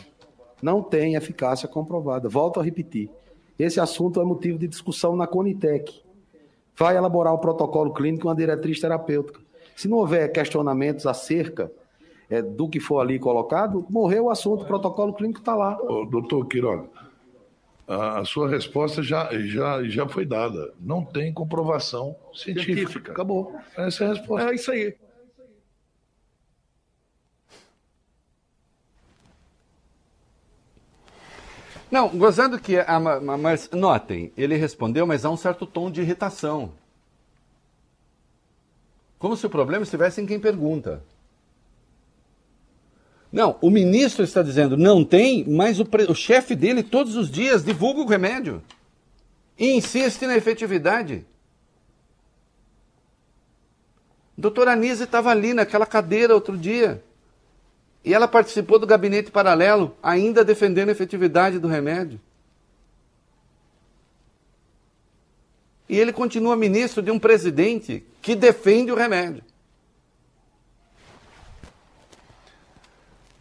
[0.61, 2.29] Não têm eficácia comprovada.
[2.29, 3.09] Volto a repetir.
[3.59, 6.03] Esse assunto é motivo de discussão na Conitec.
[6.77, 9.41] Vai elaborar o protocolo clínico e uma diretriz terapêutica.
[9.75, 11.71] Se não houver questionamentos acerca
[12.31, 15.77] é, do que for ali colocado, morreu o assunto, o protocolo clínico está lá.
[15.81, 16.89] Ô, doutor Quiroga,
[17.87, 20.73] a, a sua resposta já, já, já foi dada.
[20.79, 22.75] Não tem comprovação científica.
[22.75, 23.13] científica.
[23.13, 23.57] Acabou.
[23.77, 24.51] Essa é a resposta.
[24.51, 24.95] É isso aí.
[31.91, 32.79] Não, gozando que.
[32.79, 36.73] A, mas notem, ele respondeu, mas há um certo tom de irritação.
[39.19, 41.03] Como se o problema estivesse em quem pergunta.
[43.31, 47.63] Não, o ministro está dizendo não tem, mas o, o chefe dele todos os dias
[47.63, 48.63] divulga o remédio
[49.59, 51.27] e insiste na efetividade.
[54.37, 57.03] Doutora Anise estava ali naquela cadeira outro dia.
[58.09, 62.19] E ela participou do gabinete paralelo, ainda defendendo a efetividade do remédio.
[65.87, 69.45] E ele continua ministro de um presidente que defende o remédio.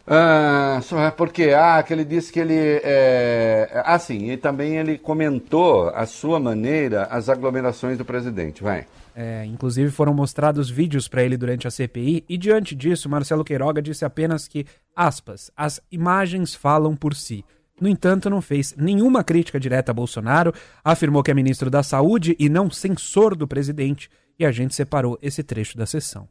[0.06, 0.82] Ah,
[1.16, 2.80] porque ah, que ele disse que ele.
[2.84, 3.82] É...
[3.86, 8.62] Ah, sim, e também ele comentou a sua maneira as aglomerações do presidente.
[8.62, 8.86] Vai.
[9.20, 13.82] É, inclusive foram mostrados vídeos para ele durante a CPI e diante disso Marcelo Queiroga
[13.82, 17.44] disse apenas que, aspas, as imagens falam por si.
[17.80, 20.54] No entanto, não fez nenhuma crítica direta a Bolsonaro,
[20.84, 25.18] afirmou que é ministro da Saúde e não censor do presidente, e a gente separou
[25.20, 26.28] esse trecho da sessão.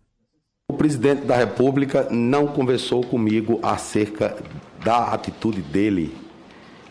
[0.71, 4.33] O presidente da República não conversou comigo acerca
[4.81, 6.15] da atitude dele.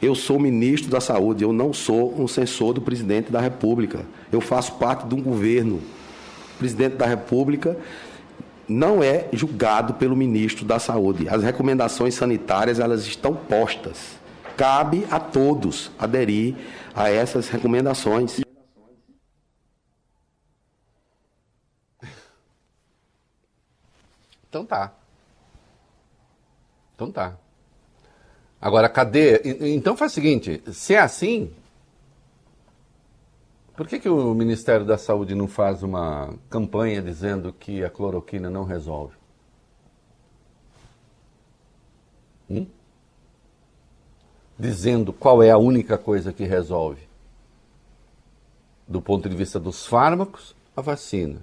[0.01, 4.05] Eu sou ministro da Saúde, eu não sou um censor do presidente da República.
[4.33, 5.77] Eu faço parte de um governo.
[5.77, 7.77] O presidente da República
[8.69, 11.29] não é julgado pelo ministro da Saúde.
[11.29, 14.17] As recomendações sanitárias elas estão postas.
[14.57, 16.55] Cabe a todos aderir
[16.95, 18.41] a essas recomendações.
[24.49, 24.93] Então tá.
[26.95, 27.37] Então tá.
[28.61, 29.43] Agora, cadê?
[29.75, 31.53] Então faz o seguinte: se é assim,
[33.77, 38.49] por que, que o Ministério da Saúde não faz uma campanha dizendo que a cloroquina
[38.49, 39.15] não resolve?
[42.49, 42.67] Hum?
[44.59, 47.07] Dizendo qual é a única coisa que resolve.
[48.89, 51.43] Do ponto de vista dos fármacos, a vacina.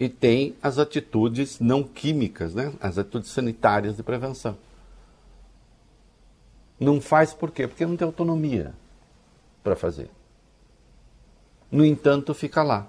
[0.00, 2.72] E tem as atitudes não químicas, né?
[2.80, 4.56] as atitudes sanitárias de prevenção.
[6.80, 7.68] Não faz por quê?
[7.68, 8.74] Porque não tem autonomia
[9.62, 10.08] para fazer.
[11.70, 12.86] No entanto, fica lá.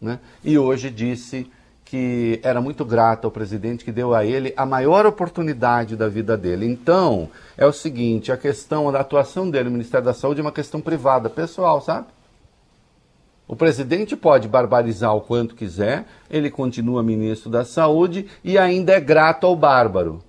[0.00, 0.18] Né?
[0.42, 1.50] E hoje disse
[1.84, 6.36] que era muito grato ao presidente que deu a ele a maior oportunidade da vida
[6.36, 6.64] dele.
[6.64, 10.52] Então, é o seguinte, a questão da atuação dele no Ministério da Saúde é uma
[10.52, 12.06] questão privada, pessoal, sabe?
[13.48, 19.00] O presidente pode barbarizar o quanto quiser, ele continua ministro da Saúde e ainda é
[19.00, 20.22] grato ao bárbaro,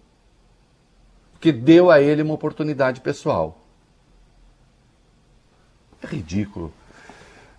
[1.39, 3.59] que deu a ele uma oportunidade pessoal.
[6.01, 6.73] É ridículo.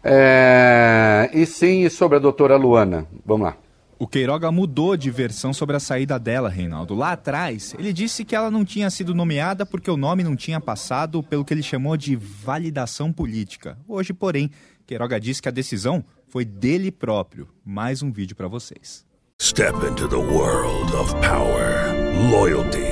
[0.05, 1.31] É...
[1.33, 3.07] E sim, sobre a doutora Luana.
[3.25, 3.57] Vamos lá.
[3.99, 6.93] O Queiroga mudou de versão sobre a saída dela, Reinaldo.
[6.93, 10.61] Lá atrás, ele disse que ela não tinha sido nomeada porque o nome não tinha
[10.61, 13.79] passado pelo que ele chamou de validação política.
[13.87, 14.51] Hoje, porém,
[14.89, 17.47] Queiroga disse que a decisão foi dele próprio.
[17.65, 19.05] Mais um vídeo para vocês.
[19.41, 21.93] Step into the world of power,
[22.31, 22.92] loyalty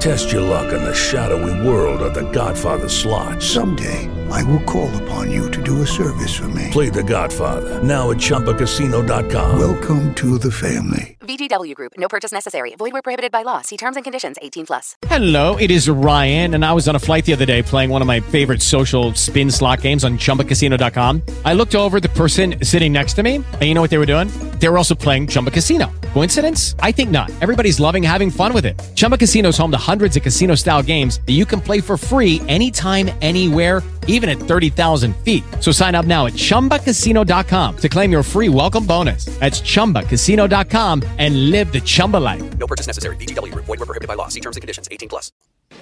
[0.00, 3.42] Test your luck in the shadowy world of The Godfather slot.
[3.42, 6.68] Someday, I will call upon you to do a service for me.
[6.70, 9.58] Play The Godfather now at ChumbaCasino.com.
[9.58, 11.16] Welcome to the family.
[11.20, 11.92] VGW Group.
[11.96, 12.74] No purchase necessary.
[12.74, 13.60] Void where prohibited by law.
[13.62, 14.38] See terms and conditions.
[14.42, 14.96] 18 plus.
[15.06, 18.02] Hello, it is Ryan, and I was on a flight the other day playing one
[18.02, 21.22] of my favorite social spin slot games on ChumbaCasino.com.
[21.44, 23.98] I looked over at the person sitting next to me, and you know what they
[23.98, 24.28] were doing?
[24.58, 25.90] They were also playing Chumba Casino.
[26.12, 26.74] Coincidence?
[26.80, 27.30] I think not.
[27.40, 28.80] Everybody's loving having fun with it.
[28.96, 32.40] Chumba Casino is home to hundreds of casino-style games that you can play for free
[32.48, 35.44] anytime, anywhere even at 30,000 feet.
[35.60, 39.26] So sign up now at ChumbaCasino.com to claim your free welcome bonus.
[39.38, 42.42] That's ChumbaCasino.com and live the Chumba life.
[42.58, 43.16] No purchase necessary.
[43.16, 43.54] VGW.
[43.54, 44.28] Void were prohibited by law.
[44.28, 44.88] See terms and conditions.
[44.90, 45.30] 18 plus.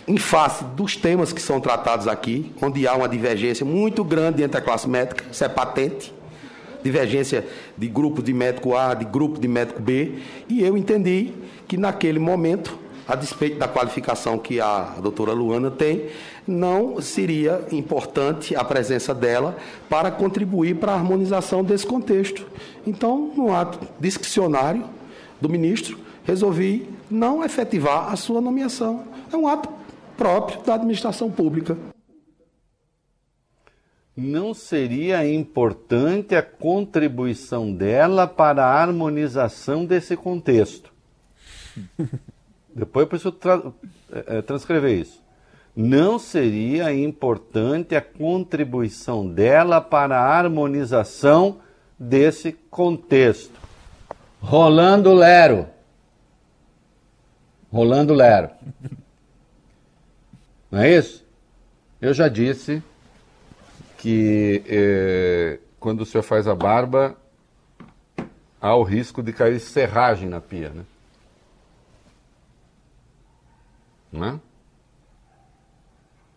[0.06, 4.58] Em face dos temas que são tratados aqui, onde há uma divergência muito grande entre
[4.58, 6.12] a classe médica, isso é patente,
[6.82, 7.44] divergência
[7.76, 11.32] de grupo de médico A, de grupo de médico B, e eu entendi
[11.66, 12.78] que naquele momento,
[13.10, 16.10] a despeito da qualificação que a doutora Luana tem,
[16.46, 19.56] não seria importante a presença dela
[19.88, 22.46] para contribuir para a harmonização desse contexto.
[22.86, 24.84] Então, no ato discricionário
[25.40, 29.04] do ministro, resolvi não efetivar a sua nomeação.
[29.32, 29.68] É um ato
[30.16, 31.76] próprio da administração pública.
[34.16, 40.92] Não seria importante a contribuição dela para a harmonização desse contexto.
[42.74, 43.62] Depois eu preciso tra
[44.12, 45.20] é, transcrever isso
[45.74, 51.60] não seria importante a contribuição dela para a harmonização
[51.98, 53.58] desse contexto.
[54.40, 55.66] Rolando Lero.
[57.72, 58.50] Rolando Lero.
[60.70, 61.24] Não é isso?
[62.00, 62.82] Eu já disse
[63.98, 67.14] que eh, quando o senhor faz a barba,
[68.60, 70.84] há o risco de cair serragem na pia, né?
[74.12, 74.40] Não é?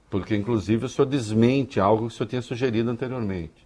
[0.10, 3.66] Porque, inclusive, o senhor desmente algo que o senhor tinha sugerido anteriormente.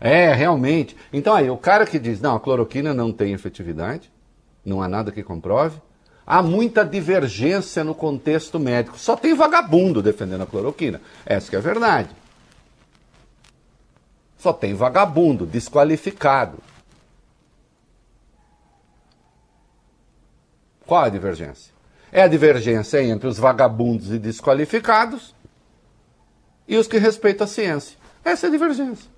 [0.00, 0.96] É, realmente.
[1.12, 4.10] Então, aí, o cara que diz, não, a cloroquina não tem efetividade,
[4.64, 5.80] não há nada que comprove,
[6.26, 8.98] há muita divergência no contexto médico.
[8.98, 11.00] Só tem vagabundo defendendo a cloroquina.
[11.24, 12.10] Essa que é a verdade.
[14.36, 16.58] Só tem vagabundo, desqualificado.
[20.84, 21.75] Qual a divergência?
[22.16, 25.34] É a divergência entre os vagabundos e desqualificados
[26.66, 27.98] e os que respeitam a ciência.
[28.24, 29.10] Essa é a divergência.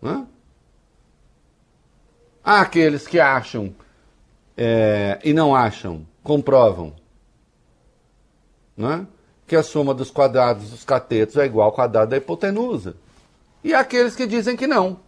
[0.00, 0.24] Hã?
[2.44, 3.74] Há aqueles que acham
[4.56, 6.94] é, e não acham, comprovam
[8.76, 9.04] né,
[9.48, 12.94] que a soma dos quadrados dos catetos é igual ao quadrado da hipotenusa.
[13.64, 15.07] E há aqueles que dizem que não.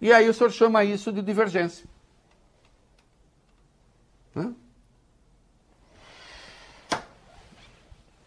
[0.00, 1.84] E aí o senhor chama isso de divergência.
[4.34, 4.54] Hã?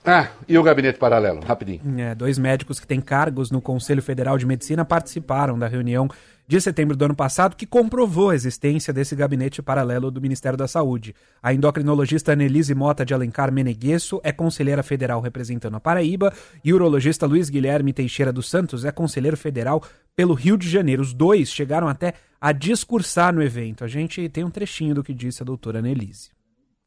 [0.06, 1.82] Ah, e o gabinete paralelo, rapidinho.
[2.00, 6.10] É, dois médicos que têm cargos no Conselho Federal de Medicina participaram da reunião
[6.48, 10.68] de setembro do ano passado que comprovou a existência desse gabinete paralelo do Ministério da
[10.68, 11.16] Saúde.
[11.41, 16.34] A endocrinologista Annelise Mota de Alencar Meneguesso é conselheira federal representando a Paraíba
[16.64, 19.82] e o urologista Luiz Guilherme Teixeira dos Santos é conselheiro federal
[20.16, 21.02] pelo Rio de Janeiro.
[21.02, 23.84] Os dois chegaram até a discursar no evento.
[23.84, 26.30] A gente tem um trechinho do que disse a doutora Annelise.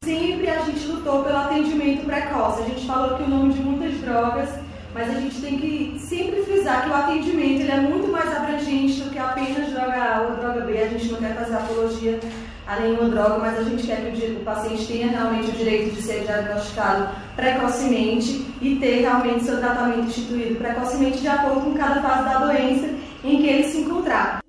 [0.03, 2.61] Sempre a gente lutou pelo atendimento precoce.
[2.61, 4.66] A gente falou que o nome de muitas drogas
[4.97, 8.99] Mas a gente tem que sempre frisar que o atendimento ele é muito mais abrangente
[9.01, 10.75] do que apenas droga A ou droga B.
[10.75, 12.19] A gente não quer fazer apologia
[12.65, 16.01] a nenhuma droga, mas a gente quer que o paciente tenha realmente o direito de
[16.01, 22.23] ser diagnosticado precocemente e ter realmente seu tratamento instituído precocemente de acordo com cada fase
[22.25, 22.89] da doença
[23.23, 24.46] em que ele se encontrar.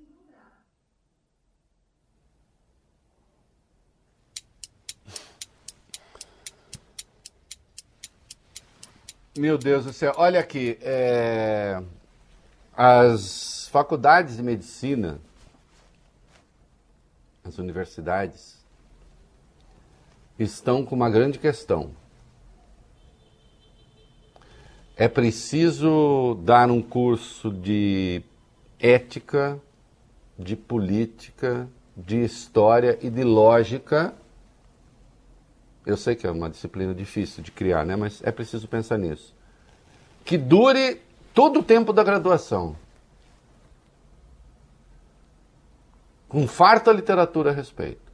[9.39, 11.81] Meu Deus do céu, olha aqui, é...
[12.75, 15.17] as faculdades de medicina,
[17.41, 18.61] as universidades,
[20.37, 21.91] estão com uma grande questão.
[24.97, 28.21] É preciso dar um curso de
[28.77, 29.57] ética,
[30.37, 31.65] de política,
[31.95, 34.13] de história e de lógica
[35.85, 37.95] eu sei que é uma disciplina difícil de criar, né?
[37.95, 39.33] mas é preciso pensar nisso.
[40.23, 41.01] Que dure
[41.33, 42.75] todo o tempo da graduação.
[46.27, 48.09] Com farta literatura a respeito.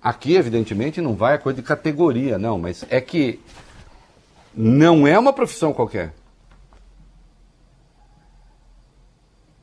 [0.00, 3.40] Aqui, evidentemente, não vai a coisa de categoria, não, mas é que
[4.54, 6.12] não é uma profissão qualquer.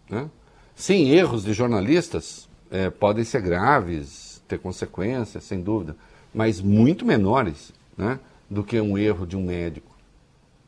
[0.09, 0.29] Né?
[0.75, 5.95] Sim, erros de jornalistas é, podem ser graves, ter consequências, sem dúvida,
[6.33, 8.19] mas muito menores né,
[8.49, 9.95] do que um erro de um médico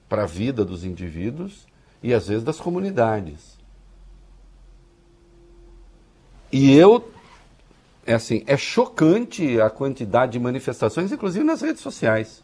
[0.08, 1.68] para a vida dos indivíduos
[2.02, 3.58] e às vezes das comunidades.
[6.52, 7.12] E eu,
[8.06, 12.44] é assim, é chocante a quantidade de manifestações, inclusive nas redes sociais,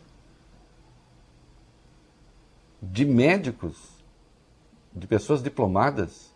[2.82, 3.76] de médicos,
[4.96, 6.32] de pessoas diplomadas,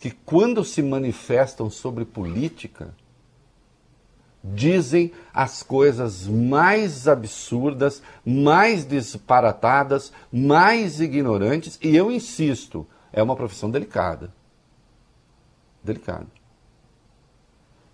[0.00, 2.94] que quando se manifestam sobre política,
[4.42, 13.70] dizem as coisas mais absurdas, mais disparatadas, mais ignorantes, e eu insisto, é uma profissão
[13.70, 14.32] delicada.
[15.82, 16.26] Delicada.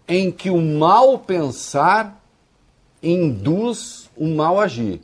[0.07, 2.23] Em que o mal pensar
[3.03, 5.01] induz o mal agir.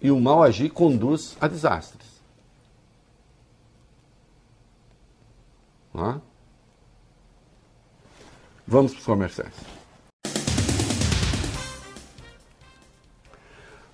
[0.00, 2.08] E o mal agir conduz a desastres.
[5.92, 6.29] Não é?
[8.70, 9.52] Vamos para os comerciais.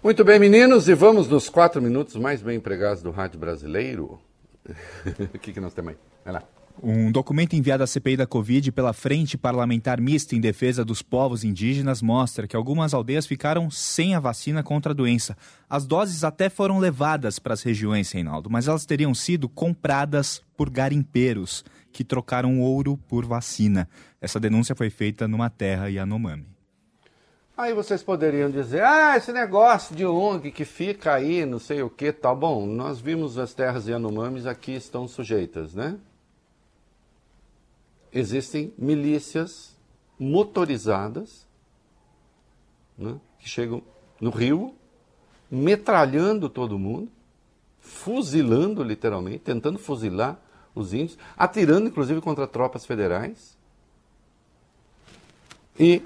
[0.04, 4.20] Muito bem, meninos, e vamos nos quatro minutos mais bem empregados do rádio brasileiro.
[5.34, 5.96] o que, que nós temos aí?
[6.22, 6.42] Vai lá.
[6.82, 11.42] Um documento enviado à CPI da Covid pela Frente Parlamentar Mista em Defesa dos Povos
[11.42, 15.38] Indígenas mostra que algumas aldeias ficaram sem a vacina contra a doença.
[15.70, 20.68] As doses até foram levadas para as regiões, Reinaldo, mas elas teriam sido compradas por
[20.68, 21.64] garimpeiros
[21.96, 23.88] que trocaram ouro por vacina.
[24.20, 26.46] Essa denúncia foi feita numa terra Yanomami.
[27.56, 31.88] Aí vocês poderiam dizer, ah, esse negócio de ONG que fica aí, não sei o
[31.88, 32.66] que, tá bom.
[32.66, 35.98] Nós vimos as terras Yanomamis aqui estão sujeitas, né?
[38.12, 39.74] Existem milícias
[40.18, 41.46] motorizadas
[42.96, 43.82] né, que chegam
[44.20, 44.74] no rio,
[45.50, 47.10] metralhando todo mundo,
[47.80, 50.38] fuzilando literalmente, tentando fuzilar
[50.74, 53.55] os índios, atirando inclusive contra tropas federais.
[55.78, 56.02] E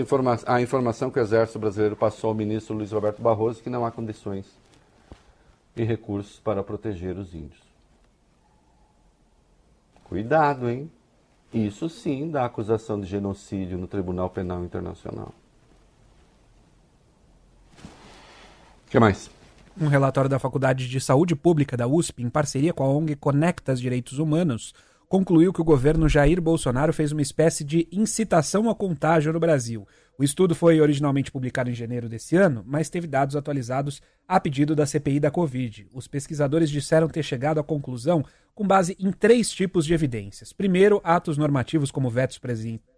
[0.00, 3.86] informa a informação que o Exército Brasileiro passou ao ministro Luiz Roberto Barroso que não
[3.86, 4.46] há condições
[5.76, 7.62] e recursos para proteger os índios.
[10.04, 10.90] Cuidado, hein?
[11.52, 15.32] Isso sim dá acusação de genocídio no Tribunal Penal Internacional.
[18.86, 19.30] O que mais?
[19.80, 23.80] Um relatório da Faculdade de Saúde Pública da USP, em parceria com a ONG Conectas
[23.80, 24.74] Direitos Humanos,
[25.08, 29.86] concluiu que o governo Jair Bolsonaro fez uma espécie de incitação ao contágio no Brasil.
[30.18, 34.74] O estudo foi originalmente publicado em janeiro desse ano, mas teve dados atualizados a pedido
[34.74, 35.88] da CPI da Covid.
[35.92, 40.52] Os pesquisadores disseram ter chegado à conclusão com base em três tipos de evidências.
[40.52, 42.40] Primeiro, atos normativos como vetos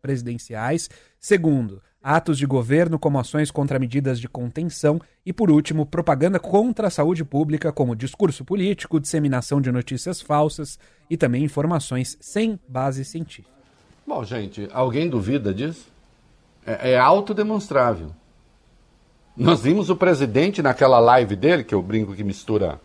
[0.01, 0.89] presidenciais.
[1.21, 6.87] Segundo, atos de governo como ações contra medidas de contenção e, por último, propaganda contra
[6.87, 10.79] a saúde pública como discurso político, disseminação de notícias falsas
[11.09, 13.51] e também informações sem base científica.
[14.07, 15.89] Bom, gente, alguém duvida disso?
[16.67, 18.11] É, é autodemonstrável.
[19.37, 22.81] Nós vimos o presidente naquela live dele, que eu brinco que mistura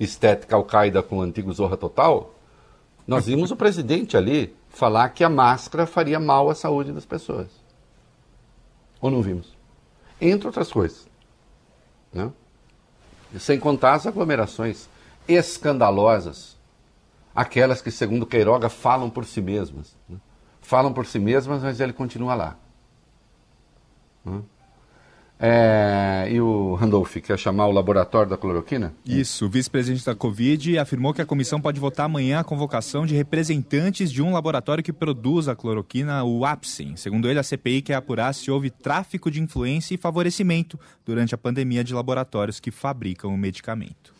[0.00, 2.34] estética Al-Qaeda com o antigo Zorra Total.
[3.06, 7.63] Nós vimos o presidente ali falar que a máscara faria mal à saúde das pessoas.
[9.04, 9.54] Ou não vimos?
[10.18, 11.06] Entre outras coisas.
[12.10, 12.32] Né?
[13.38, 14.88] Sem contar as aglomerações
[15.28, 16.56] escandalosas.
[17.34, 19.94] Aquelas que, segundo Queiroga, falam por si mesmas.
[20.08, 20.16] Né?
[20.62, 22.56] Falam por si mesmas, mas ele continua lá.
[24.24, 24.40] Né?
[25.38, 28.94] É, e o Randolph quer chamar o laboratório da cloroquina?
[29.04, 33.14] Isso, o vice-presidente da Covid afirmou que a comissão pode votar amanhã a convocação de
[33.14, 36.94] representantes de um laboratório que produz a cloroquina, o Apsin.
[36.96, 41.38] Segundo ele, a CPI quer apurar se houve tráfico de influência e favorecimento durante a
[41.38, 44.14] pandemia de laboratórios que fabricam o medicamento.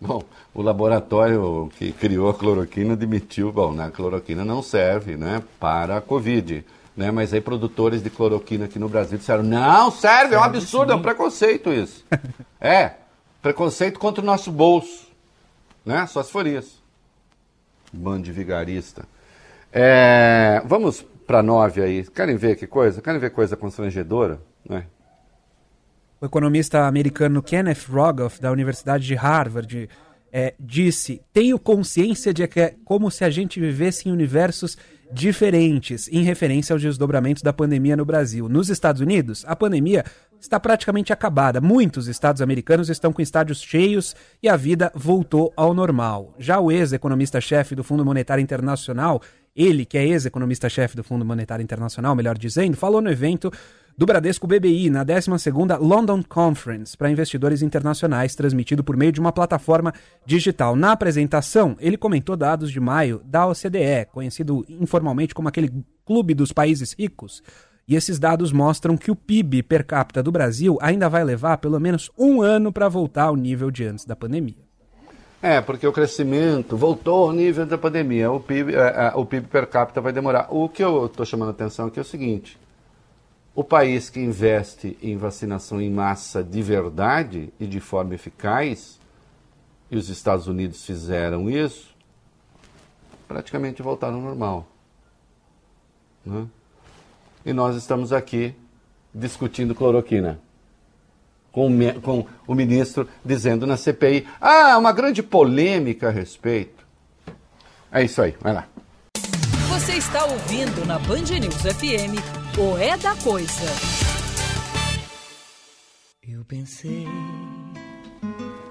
[0.00, 0.22] Bom,
[0.54, 5.96] o laboratório que criou a cloroquina admitiu, bom, né, a cloroquina não serve né, para
[5.96, 6.64] a Covid.
[6.98, 10.90] Né, mas aí produtores de cloroquina aqui no Brasil disseram, não, serve, é um absurdo,
[10.90, 12.04] é um preconceito isso.
[12.60, 12.94] é,
[13.40, 15.06] preconceito contra o nosso bolso.
[15.86, 16.04] Né?
[16.08, 16.82] Só se for isso.
[17.92, 19.04] Bando de vigarista.
[19.72, 22.04] É, vamos para nove aí.
[22.04, 23.00] Querem ver que coisa?
[23.00, 24.40] Querem ver coisa constrangedora?
[24.68, 24.84] Né?
[26.20, 29.88] O economista americano Kenneth Rogoff, da Universidade de Harvard,
[30.32, 34.76] é, disse: Tenho consciência de que é como se a gente vivesse em universos
[35.12, 38.48] diferentes, em referência aos desdobramentos da pandemia no Brasil.
[38.48, 40.04] Nos Estados Unidos, a pandemia
[40.40, 41.60] está praticamente acabada.
[41.60, 46.34] Muitos estados americanos estão com estádios cheios e a vida voltou ao normal.
[46.38, 49.20] Já o ex-economista-chefe do Fundo Monetário Internacional,
[49.56, 53.50] ele que é ex-economista-chefe do Fundo Monetário Internacional, melhor dizendo, falou no evento
[53.98, 59.32] do Bradesco BBI na 12ª London Conference para investidores internacionais, transmitido por meio de uma
[59.32, 59.92] plataforma
[60.24, 60.76] digital.
[60.76, 66.52] Na apresentação, ele comentou dados de maio da OCDE, conhecido informalmente como aquele clube dos
[66.52, 67.42] países ricos.
[67.88, 71.80] E esses dados mostram que o PIB per capita do Brasil ainda vai levar pelo
[71.80, 74.68] menos um ano para voltar ao nível de antes da pandemia.
[75.42, 78.30] É, porque o crescimento voltou ao nível da pandemia.
[78.30, 80.46] O PIB, é, é, o PIB per capita vai demorar.
[80.50, 82.56] O que eu estou chamando a atenção aqui é o seguinte:
[83.58, 89.00] o país que investe em vacinação em massa de verdade e de forma eficaz,
[89.90, 91.92] e os Estados Unidos fizeram isso,
[93.26, 94.68] praticamente voltaram ao normal.
[96.24, 96.46] Né?
[97.44, 98.54] E nós estamos aqui
[99.12, 100.38] discutindo cloroquina.
[101.50, 101.68] Com,
[102.00, 106.86] com o ministro dizendo na CPI: ah, uma grande polêmica a respeito.
[107.90, 108.68] É isso aí, vai lá.
[109.70, 113.66] Você está ouvindo na Band News FM o É da Coisa.
[116.28, 117.06] Eu pensei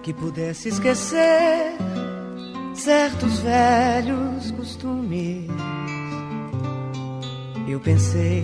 [0.04, 1.74] que pudesse esquecer
[2.74, 5.48] certos velhos costumes.
[7.66, 8.44] Eu pensei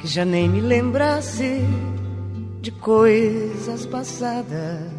[0.00, 1.60] que já nem me lembrasse
[2.60, 4.90] de coisas passadas.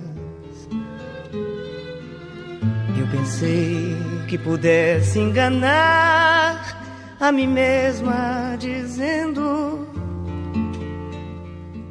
[2.97, 3.97] Eu pensei
[4.29, 6.82] que pudesse enganar
[7.23, 9.87] a mim mesma dizendo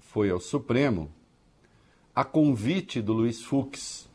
[0.00, 1.08] foi ao Supremo
[2.12, 4.08] a convite do Luiz Fux,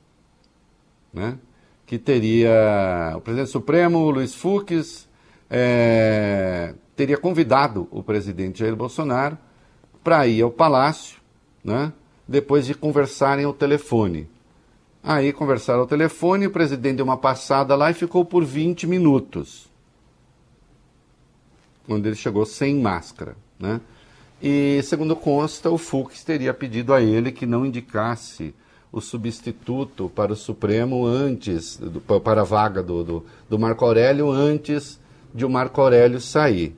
[1.14, 1.40] né?
[1.86, 5.08] Que teria o presidente Supremo, Luiz Fux,
[5.50, 9.38] é, teria convidado o presidente Jair Bolsonaro
[10.04, 11.22] para ir ao palácio,
[11.64, 11.94] né?
[12.28, 14.28] Depois de conversarem ao telefone.
[15.04, 19.68] Aí conversaram ao telefone, o presidente deu uma passada lá e ficou por 20 minutos.
[21.86, 23.36] Quando ele chegou sem máscara.
[23.60, 23.80] Né?
[24.42, 28.54] E, segundo consta, o Fux teria pedido a ele que não indicasse
[28.92, 31.80] o substituto para o Supremo antes,
[32.24, 35.00] para a vaga do, do, do Marco Aurélio, antes
[35.34, 36.76] de o Marco Aurélio sair.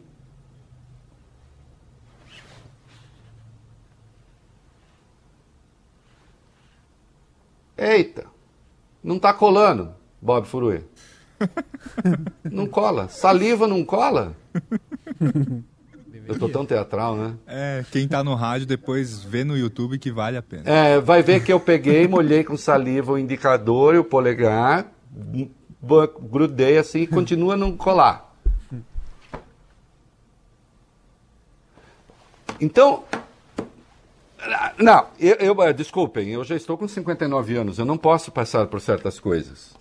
[7.78, 8.26] Eita,
[9.04, 10.84] não tá colando, Bob Furui.
[12.44, 13.08] não cola.
[13.08, 14.36] Saliva não cola?
[16.28, 17.36] Eu tô tão teatral, né?
[17.48, 20.64] É, quem tá no rádio depois vê no YouTube que vale a pena.
[20.66, 24.92] É, vai ver que eu peguei, molhei com saliva o indicador e o polegar,
[26.30, 28.36] grudei assim e continua a não colar.
[32.60, 33.04] Então,
[34.78, 38.68] não, eu, eu, eh, desculpem, eu já estou com 59 anos, eu não posso passar
[38.68, 39.74] por certas coisas.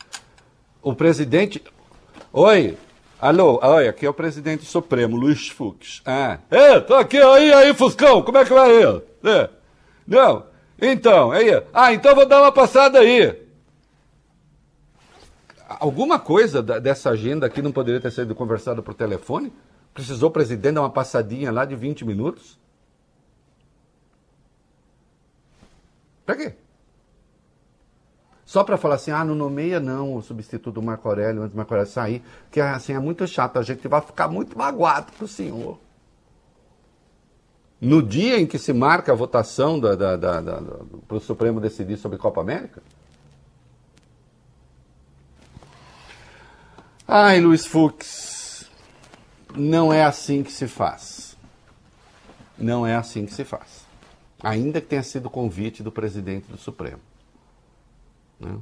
[0.83, 1.63] O presidente.
[2.33, 2.77] Oi,
[3.21, 6.01] alô, oi, aqui é o presidente supremo, Luiz Fux.
[6.07, 9.03] Ah, é, tô aqui, aí, aí, Fuscão, como é que vai aí?
[9.25, 9.51] É.
[10.07, 10.47] Não,
[10.81, 13.45] então, aí, ah, então vou dar uma passada aí.
[15.69, 19.53] Alguma coisa da- dessa agenda aqui não poderia ter sido conversada por telefone?
[19.93, 22.59] Precisou o presidente dar uma passadinha lá de 20 minutos?
[26.27, 26.55] Pra quê?
[28.45, 31.57] Só para falar assim, ah, não nomeia não o substituto do Marco Aurélio antes do
[31.57, 35.25] Marco Aurélio sair, que assim é muito chato, a gente vai ficar muito magoado com
[35.25, 35.79] o senhor.
[37.81, 40.41] No dia em que se marca a votação da, da, da,
[41.07, 42.83] para o Supremo decidir sobre Copa América?
[47.07, 48.65] Ai, Luiz Fux,
[49.55, 51.37] não é assim que se faz.
[52.57, 53.76] Não é assim que se faz.
[54.47, 57.01] Ainda que tenha sido convite do presidente do Supremo.
[58.39, 58.57] né?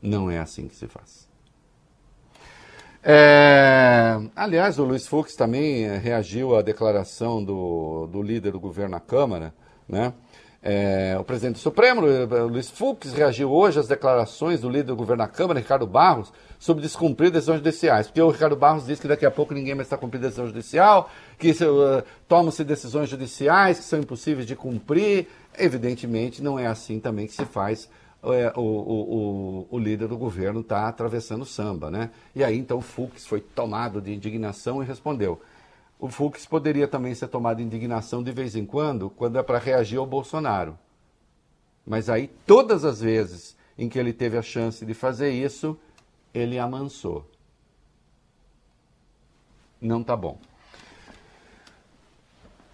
[0.00, 1.28] Não é assim que se faz.
[3.02, 8.92] É, aliás, o Luiz Fux também eh, reagiu à declaração do, do líder do governo
[8.92, 9.52] na Câmara.
[9.86, 10.14] Né?
[10.60, 14.96] É, o presidente do Supremo, eh, Luiz Fux, reagiu hoje às declarações do líder do
[14.96, 18.08] governo na Câmara, Ricardo Barros, sobre descumprir decisões judiciais.
[18.08, 21.10] Porque o Ricardo Barros disse que daqui a pouco ninguém mais está cumprindo decisão judicial,
[21.38, 25.28] que uh, tomam-se decisões judiciais que são impossíveis de cumprir.
[25.56, 27.88] Evidentemente, não é assim também que se faz
[28.22, 32.10] é, o, o, o, líder do governo está atravessando o samba, né?
[32.34, 35.40] E aí então Fux foi tomado de indignação e respondeu.
[35.98, 39.98] O Fux poderia também ser tomado indignação de vez em quando, quando é para reagir
[39.98, 40.78] ao Bolsonaro.
[41.84, 45.78] Mas aí todas as vezes em que ele teve a chance de fazer isso,
[46.32, 47.28] ele amansou.
[49.80, 50.38] Não tá bom.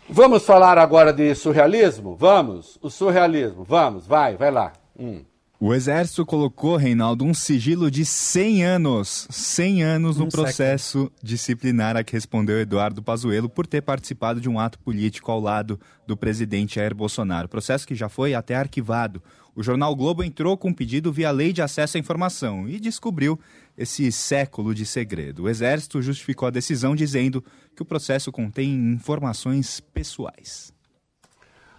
[0.09, 2.15] Vamos falar agora de surrealismo?
[2.15, 3.65] Vamos, o surrealismo.
[3.65, 4.73] Vamos, vai, vai lá.
[4.99, 5.25] Hum.
[5.67, 11.97] O Exército colocou, Reinaldo, um sigilo de 100 anos, 100 anos no Um processo disciplinar
[11.97, 16.19] a que respondeu Eduardo Pazuello por ter participado de um ato político ao lado do
[16.19, 17.49] presidente Jair Bolsonaro.
[17.49, 19.23] Processo que já foi até arquivado.
[19.57, 23.41] O jornal Globo entrou com um pedido via lei de acesso à informação e descobriu
[23.75, 25.45] esse século de segredo.
[25.45, 27.43] O Exército justificou a decisão dizendo
[27.75, 30.75] que o processo contém informações pessoais.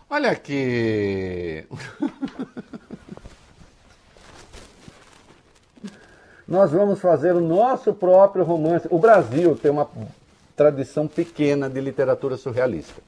[0.09, 1.67] Olha aqui.
[6.47, 8.87] Nós vamos fazer o nosso próprio romance.
[8.91, 9.89] O Brasil tem uma
[10.55, 13.01] tradição pequena de literatura surrealista.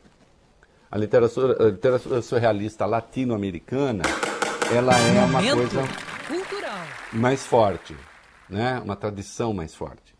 [0.89, 4.03] A literatura, a literatura surrealista latino-americana,
[4.75, 5.81] ela é uma coisa
[6.27, 6.79] cultural.
[7.13, 7.95] mais forte,
[8.49, 8.81] né?
[8.83, 10.15] Uma tradição mais forte.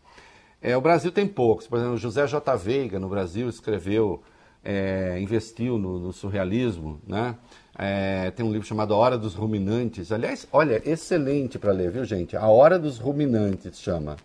[0.62, 1.66] É, o Brasil tem poucos.
[1.66, 2.56] Por exemplo, José J.
[2.56, 4.22] Veiga no Brasil escreveu,
[4.62, 7.34] é, investiu no, no surrealismo, né?
[7.80, 10.10] É, tem um livro chamado A Hora dos Ruminantes.
[10.10, 12.36] Aliás, olha, excelente para ler, viu, gente?
[12.36, 14.16] A Hora dos Ruminantes chama.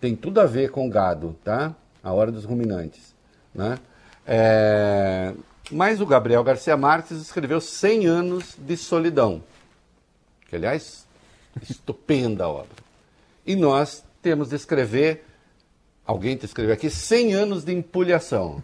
[0.00, 1.74] Tem tudo a ver com gado, tá?
[2.00, 3.12] A Hora dos Ruminantes,
[3.52, 3.76] né?
[4.24, 5.34] É,
[5.70, 9.42] mas o Gabriel Garcia Marques escreveu 100 anos de solidão.
[10.48, 11.04] Que, aliás,
[11.68, 12.82] estupenda obra.
[13.44, 15.24] E nós temos de escrever,
[16.06, 18.62] alguém te escreveu aqui, 100 anos de empulhação.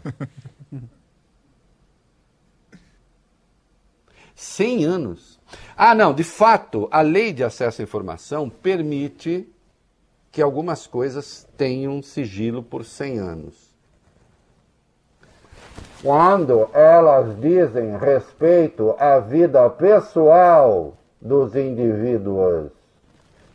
[4.39, 5.39] 100 anos.
[5.76, 9.53] Ah, não, de fato, a lei de acesso à informação permite
[10.30, 13.74] que algumas coisas tenham sigilo por 100 anos.
[16.01, 22.70] Quando elas dizem respeito à vida pessoal dos indivíduos,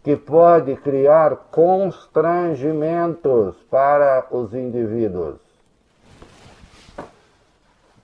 [0.03, 5.39] que pode criar constrangimentos para os indivíduos.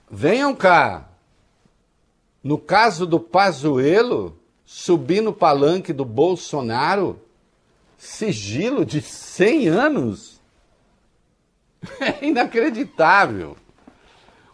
[0.09, 1.08] Venham cá.
[2.43, 4.35] No caso do Pazuello,
[4.65, 7.19] subir no palanque do Bolsonaro,
[7.97, 10.39] sigilo de 100 anos.
[12.01, 13.55] É inacreditável.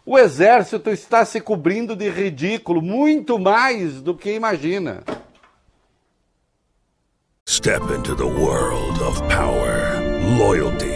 [0.04, 5.02] O exército está se cobrindo de ridículo muito mais do que imagina.
[7.48, 10.00] Step into the world of power,
[10.38, 10.95] loyalty,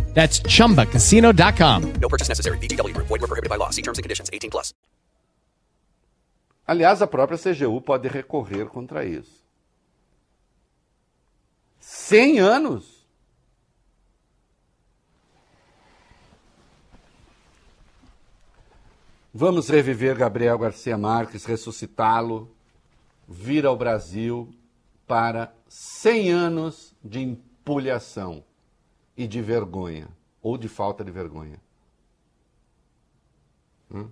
[0.13, 1.93] That's chumbacasino.com.
[1.99, 2.57] No purchase necessary.
[2.59, 3.07] VGW Group.
[3.07, 3.71] Void were prohibited by law.
[3.71, 4.29] See terms and conditions.
[4.31, 4.73] 18 plus.
[6.67, 9.41] Aliás, a própria CGU pode recorrer contra isso.
[11.79, 13.01] 100 anos.
[19.33, 22.53] Vamos reviver Gabriel Garcia Marques, ressuscitá-lo,
[23.27, 24.53] vir ao Brasil
[25.07, 28.43] para 100 anos de empulhação
[29.15, 30.07] e de vergonha,
[30.41, 31.59] ou de falta de vergonha.
[33.93, 34.07] Hum?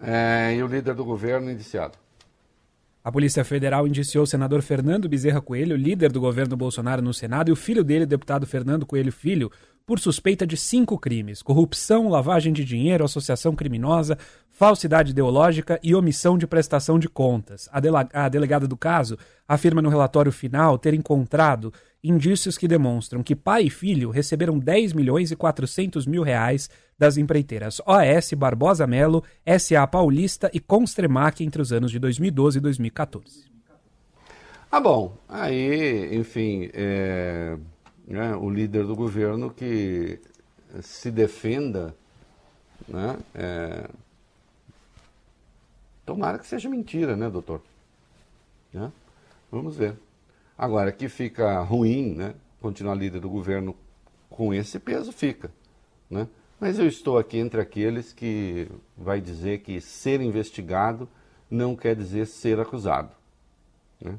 [0.00, 1.98] É, e o líder do governo indiciado.
[3.02, 7.48] A Polícia Federal indiciou o senador Fernando Bezerra Coelho, líder do governo Bolsonaro no Senado,
[7.48, 9.50] e o filho dele, o deputado Fernando Coelho Filho,
[9.86, 14.18] por suspeita de cinco crimes: corrupção, lavagem de dinheiro, associação criminosa,
[14.56, 17.68] falsidade ideológica e omissão de prestação de contas.
[17.70, 21.70] A, dele a delegada do caso afirma no relatório final ter encontrado
[22.02, 27.18] indícios que demonstram que pai e filho receberam 10 milhões e 400 mil reais das
[27.18, 29.22] empreiteiras OAS, Barbosa Melo,
[29.58, 33.44] SA Paulista e Constremac entre os anos de 2012 e 2014.
[34.72, 37.58] Ah, bom, aí, enfim, é,
[38.08, 40.18] né, o líder do governo que
[40.80, 41.94] se defenda,
[42.88, 43.88] né, é,
[46.06, 47.60] tomara que seja mentira, né, doutor?
[48.72, 48.90] Né?
[49.50, 49.94] Vamos ver.
[50.56, 53.76] Agora, que fica ruim, né, continuar líder do governo
[54.30, 55.50] com esse peso, fica,
[56.08, 56.26] né?
[56.58, 61.06] Mas eu estou aqui entre aqueles que vai dizer que ser investigado
[61.50, 63.10] não quer dizer ser acusado.
[64.00, 64.18] Né?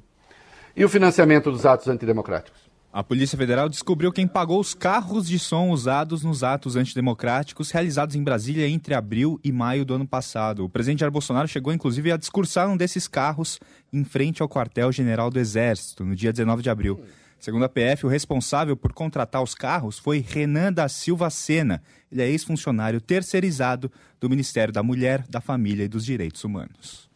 [0.75, 2.66] E o financiamento dos atos antidemocráticos?
[2.97, 8.15] A Polícia Federal descobriu quem pagou os carros de som usados nos atos antidemocráticos realizados
[8.15, 10.65] em Brasília entre abril e maio do ano passado.
[10.65, 13.59] O presidente Jair Bolsonaro chegou inclusive a discursar um desses carros
[13.93, 16.99] em frente ao quartel-general do Exército, no dia 19 de abril.
[17.39, 21.83] Segundo a PF, o responsável por contratar os carros foi Renan da Silva Sena.
[22.11, 27.07] Ele é ex-funcionário terceirizado do Ministério da Mulher, da Família e dos Direitos Humanos.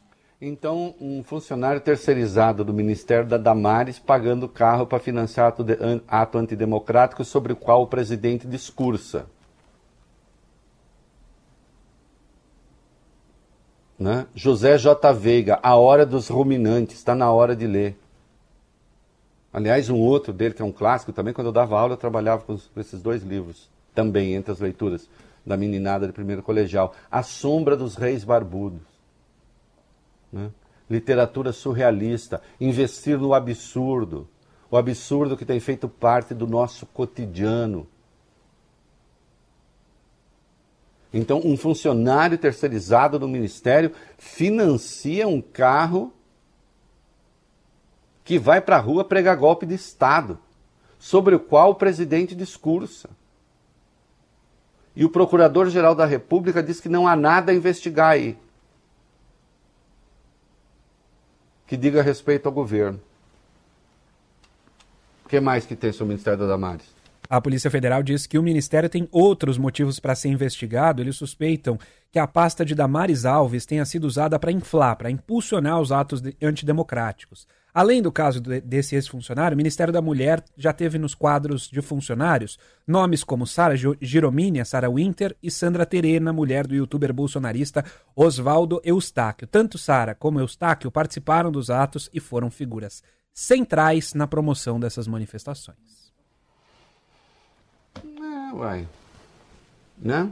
[0.43, 5.77] Então, um funcionário terceirizado do Ministério da Damares pagando carro para financiar ato, de,
[6.07, 9.27] ato antidemocrático sobre o qual o presidente discursa.
[13.99, 14.25] Né?
[14.33, 15.13] José J.
[15.13, 17.95] Veiga, A Hora dos Ruminantes, está na hora de ler.
[19.53, 22.41] Aliás, um outro dele, que é um clássico também, quando eu dava aula, eu trabalhava
[22.41, 25.07] com esses dois livros, também entre as leituras
[25.45, 26.95] da meninada de primeiro colegial.
[27.11, 28.90] A Sombra dos Reis Barbudos.
[30.31, 30.51] Né?
[30.89, 34.27] Literatura surrealista, investir no absurdo,
[34.69, 37.87] o absurdo que tem feito parte do nosso cotidiano.
[41.13, 46.13] Então, um funcionário terceirizado do ministério financia um carro
[48.23, 50.39] que vai para a rua pregar golpe de Estado,
[50.97, 53.09] sobre o qual o presidente discursa.
[54.95, 58.37] E o Procurador-Geral da República diz que não há nada a investigar aí.
[61.71, 62.99] Que diga respeito ao governo.
[65.23, 66.83] O que mais que tem sobre o Ministério da Damares?
[67.29, 71.01] A Polícia Federal diz que o Ministério tem outros motivos para ser investigado.
[71.01, 71.79] Eles suspeitam
[72.11, 76.19] que a pasta de Damares Alves tenha sido usada para inflar, para impulsionar os atos
[76.19, 77.47] de antidemocráticos.
[77.73, 82.59] Além do caso desse ex-funcionário, o Ministério da Mulher já teve nos quadros de funcionários
[82.85, 89.47] nomes como Sara Giromínia, Sara Winter e Sandra Terena, mulher do youtuber bolsonarista Oswaldo Eustáquio.
[89.47, 93.01] Tanto Sara como Eustáquio participaram dos atos e foram figuras
[93.33, 96.11] centrais na promoção dessas manifestações.
[97.95, 98.87] É, uai.
[99.97, 100.29] Né?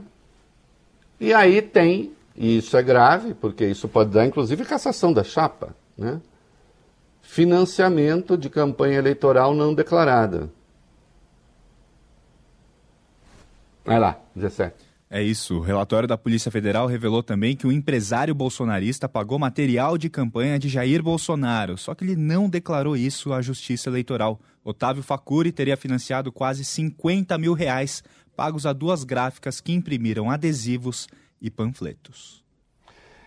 [1.18, 5.74] E aí tem, e isso é grave, porque isso pode dar inclusive cassação da chapa,
[5.96, 6.20] né?
[7.22, 10.50] Financiamento de campanha eleitoral não declarada.
[13.84, 14.90] Vai lá, 17.
[15.12, 15.56] É isso.
[15.56, 20.56] O relatório da Polícia Federal revelou também que o empresário bolsonarista pagou material de campanha
[20.56, 24.40] de Jair Bolsonaro, só que ele não declarou isso à Justiça Eleitoral.
[24.62, 28.04] Otávio Facuri teria financiado quase 50 mil reais
[28.36, 31.08] pagos a duas gráficas que imprimiram adesivos
[31.42, 32.44] e panfletos.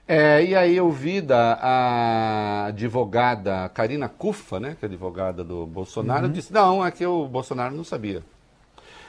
[0.05, 5.65] É, e aí eu vi da a advogada Karina Cufa, né, que é advogada do
[5.65, 6.31] Bolsonaro, Uhum.
[6.31, 8.21] disse, não, é que o Bolsonaro não sabia.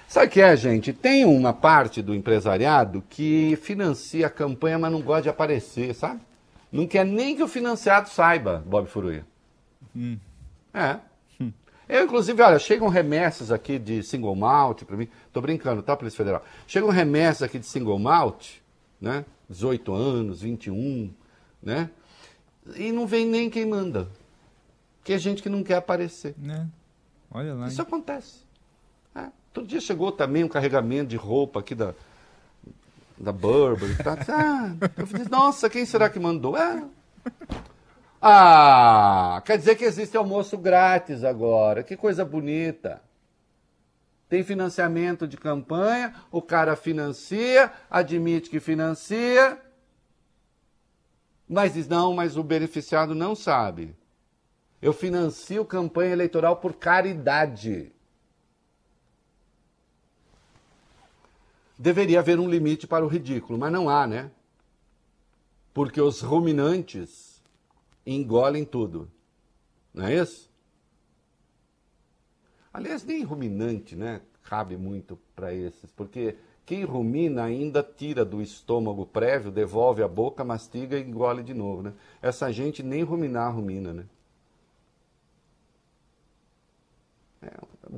[0.06, 0.92] Sabe o que é, gente?
[0.92, 6.20] Tem uma parte do empresariado que financia a campanha, mas não gosta de aparecer, sabe?
[6.70, 9.24] Não quer nem que o financiado saiba, Bob Furuia.
[10.72, 10.98] É.
[11.88, 15.08] Eu, inclusive, olha, chegam remessas aqui de single malt para mim.
[15.32, 16.42] Tô brincando, tá, Polícia Federal?
[16.66, 18.56] Chegam remessas aqui de single malt,
[19.00, 19.24] né?
[19.48, 21.12] 18 anos, 21,
[21.62, 21.90] né?
[22.76, 24.08] E não vem nem quem manda.
[25.02, 26.34] Que é gente que não quer aparecer.
[26.38, 26.66] Né?
[27.30, 27.68] Olha lá.
[27.68, 28.44] Isso acontece.
[29.14, 29.28] É.
[29.52, 31.94] Todo dia chegou também um carregamento de roupa aqui da,
[33.18, 33.96] da Burberry.
[34.02, 34.16] Tá?
[34.28, 36.56] Ah, eu falei, nossa, quem será que mandou?
[36.56, 36.84] É.
[38.26, 41.82] Ah, quer dizer que existe almoço grátis agora.
[41.82, 43.02] Que coisa bonita.
[44.34, 49.62] Tem financiamento de campanha, o cara financia, admite que financia,
[51.48, 53.94] mas diz, não, mas o beneficiado não sabe.
[54.82, 57.92] Eu financio campanha eleitoral por caridade.
[61.78, 64.32] Deveria haver um limite para o ridículo, mas não há, né?
[65.72, 67.40] Porque os ruminantes
[68.04, 69.08] engolem tudo.
[69.94, 70.50] Não é isso?
[72.74, 74.20] Aliás, nem ruminante, né?
[74.42, 76.34] Cabe muito para esses, porque
[76.66, 81.82] quem rumina ainda tira do estômago prévio, devolve a boca, mastiga e engole de novo,
[81.82, 81.92] né?
[82.20, 84.04] Essa gente nem ruminar rumina, né?
[87.42, 87.50] É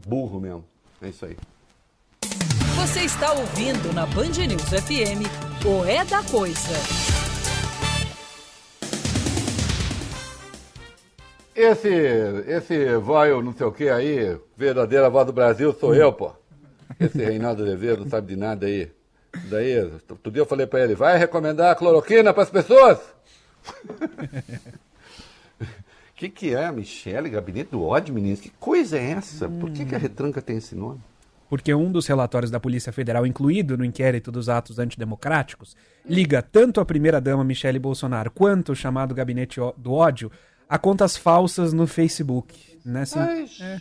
[0.07, 0.65] burro mesmo.
[1.01, 1.37] É isso aí.
[2.77, 5.25] Você está ouvindo na Band News FM
[5.65, 7.16] o É da Coisa.
[11.57, 11.89] Esse,
[12.47, 16.31] esse voio não sei o que aí, verdadeira voz do Brasil, sou eu, pô.
[17.01, 18.91] Esse Reinaldo Azevedo não sabe de nada aí.
[19.49, 22.99] Daí, outro dia eu falei pra ele, vai recomendar cloroquina pras pessoas?
[25.59, 25.65] O
[26.15, 27.31] que, que é, Michele?
[27.31, 28.41] Gabinete do ódio, meninos?
[28.41, 29.49] Que coisa é essa?
[29.49, 31.01] Por que, que a retranca tem esse nome?
[31.49, 36.81] Porque um dos relatórios da Polícia Federal incluído no inquérito dos atos antidemocráticos liga tanto
[36.81, 40.31] a primeira-dama Michele Bolsonaro quanto o chamado Gabinete do Ódio
[40.69, 42.55] a contas falsas no Facebook.
[42.85, 43.81] Nessa, Ai, é,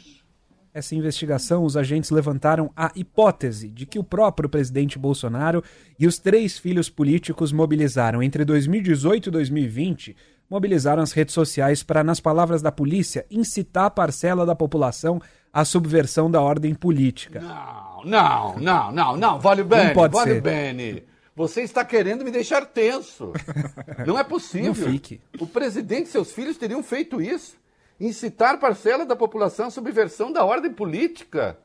[0.74, 5.64] essa investigação, os agentes levantaram a hipótese de que o próprio presidente Bolsonaro
[5.98, 10.16] e os três filhos políticos mobilizaram entre 2018 e 2020
[10.50, 15.22] mobilizaram as redes sociais para, nas palavras da polícia, incitar a parcela da população
[15.52, 17.40] à subversão da ordem política.
[18.04, 20.42] Não, não, não, não, vale bene, pode vale ser.
[20.42, 21.04] bene.
[21.36, 23.34] Você está querendo me deixar tenso.
[24.08, 24.68] Não é possível.
[24.68, 25.20] Não fique.
[25.40, 27.58] O presidente e seus filhos teriam feito isso.
[28.00, 31.58] Incitar parcela da população à subversão da ordem política.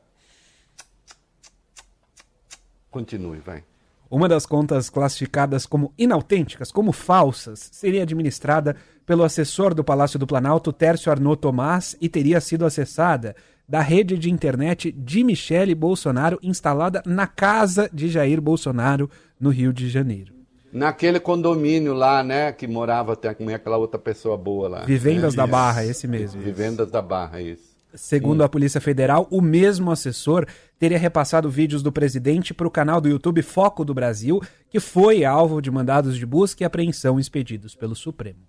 [2.89, 3.63] Continue, vai.
[4.09, 10.27] Uma das contas classificadas como inautênticas, como falsas, seria administrada pelo assessor do Palácio do
[10.27, 13.37] Planalto, Tércio Arnaud Tomás, e teria sido acessada
[13.71, 19.09] da rede de internet de Michele Bolsonaro, instalada na casa de Jair Bolsonaro,
[19.39, 20.33] no Rio de Janeiro.
[20.73, 24.81] Naquele condomínio lá, né, que morava até com aquela outra pessoa boa lá.
[24.81, 25.37] Vivendas né?
[25.37, 25.51] da Isso.
[25.53, 26.41] Barra, esse mesmo.
[26.41, 27.71] Vivendas da Barra, isso.
[27.93, 30.45] Segundo a Polícia Federal, o mesmo assessor
[30.77, 35.23] teria repassado vídeos do presidente para o canal do YouTube Foco do Brasil, que foi
[35.23, 38.39] alvo de mandados de busca e apreensão expedidos pelo Supremo.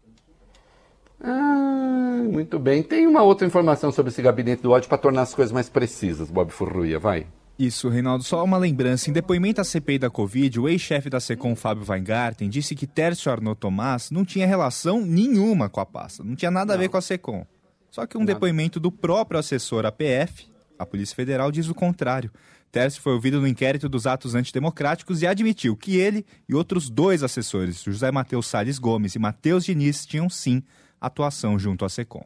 [1.22, 2.82] Ah, muito bem.
[2.82, 6.30] Tem uma outra informação sobre esse gabinete do ódio para tornar as coisas mais precisas,
[6.30, 7.26] Bob Furruia, vai.
[7.58, 8.24] Isso, Reinaldo.
[8.24, 9.08] Só uma lembrança.
[9.08, 13.30] Em depoimento à CPI da Covid, o ex-chefe da SECOM, Fábio Weingarten, disse que Tércio
[13.30, 16.24] Arnaud Tomás não tinha relação nenhuma com a pasta.
[16.24, 17.46] Não tinha nada a ver com a SECOM.
[17.90, 20.46] Só que um depoimento do próprio assessor APF,
[20.78, 22.32] a Polícia Federal, diz o contrário.
[22.72, 27.22] Tércio foi ouvido no inquérito dos atos antidemocráticos e admitiu que ele e outros dois
[27.22, 30.62] assessores, José Matheus Salles Gomes e Matheus Diniz, tinham sim
[31.07, 32.24] atuação junto à SECOM.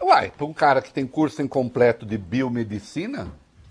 [0.00, 3.28] Uai, para um cara que tem curso incompleto de biomedicina,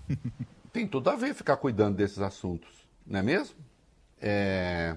[0.72, 3.56] tem tudo a ver ficar cuidando desses assuntos, não é mesmo?
[4.20, 4.96] É...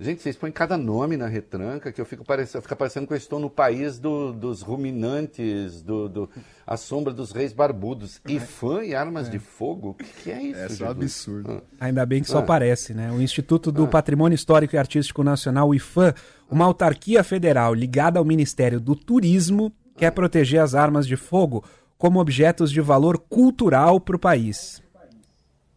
[0.00, 3.16] Gente, vocês põem cada nome na retranca que eu fico parecendo, fica parecendo que eu
[3.16, 6.30] estou no país do- dos ruminantes, do, do,
[6.64, 8.20] a sombra dos reis barbudos.
[8.28, 9.90] E fã e armas de fogo?
[9.90, 10.60] O que, que é isso?
[10.60, 11.62] É só absurdo.
[11.80, 12.42] Ainda bem que só Ah.
[12.42, 13.10] parece, né?
[13.10, 16.14] O Instituto do Patrimônio Histórico e Artístico Nacional, o IFAM,
[16.48, 21.64] uma autarquia federal ligada ao Ministério do Turismo, quer proteger as armas de fogo
[21.96, 24.80] como objetos de valor cultural para o país.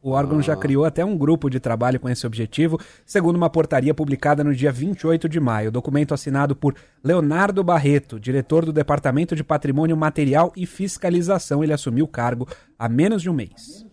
[0.03, 3.93] O órgão já criou até um grupo de trabalho com esse objetivo, segundo uma portaria
[3.93, 5.71] publicada no dia 28 de maio.
[5.71, 11.63] Documento assinado por Leonardo Barreto, diretor do Departamento de Patrimônio Material e Fiscalização.
[11.63, 12.47] Ele assumiu o cargo
[12.79, 13.85] há menos de um mês.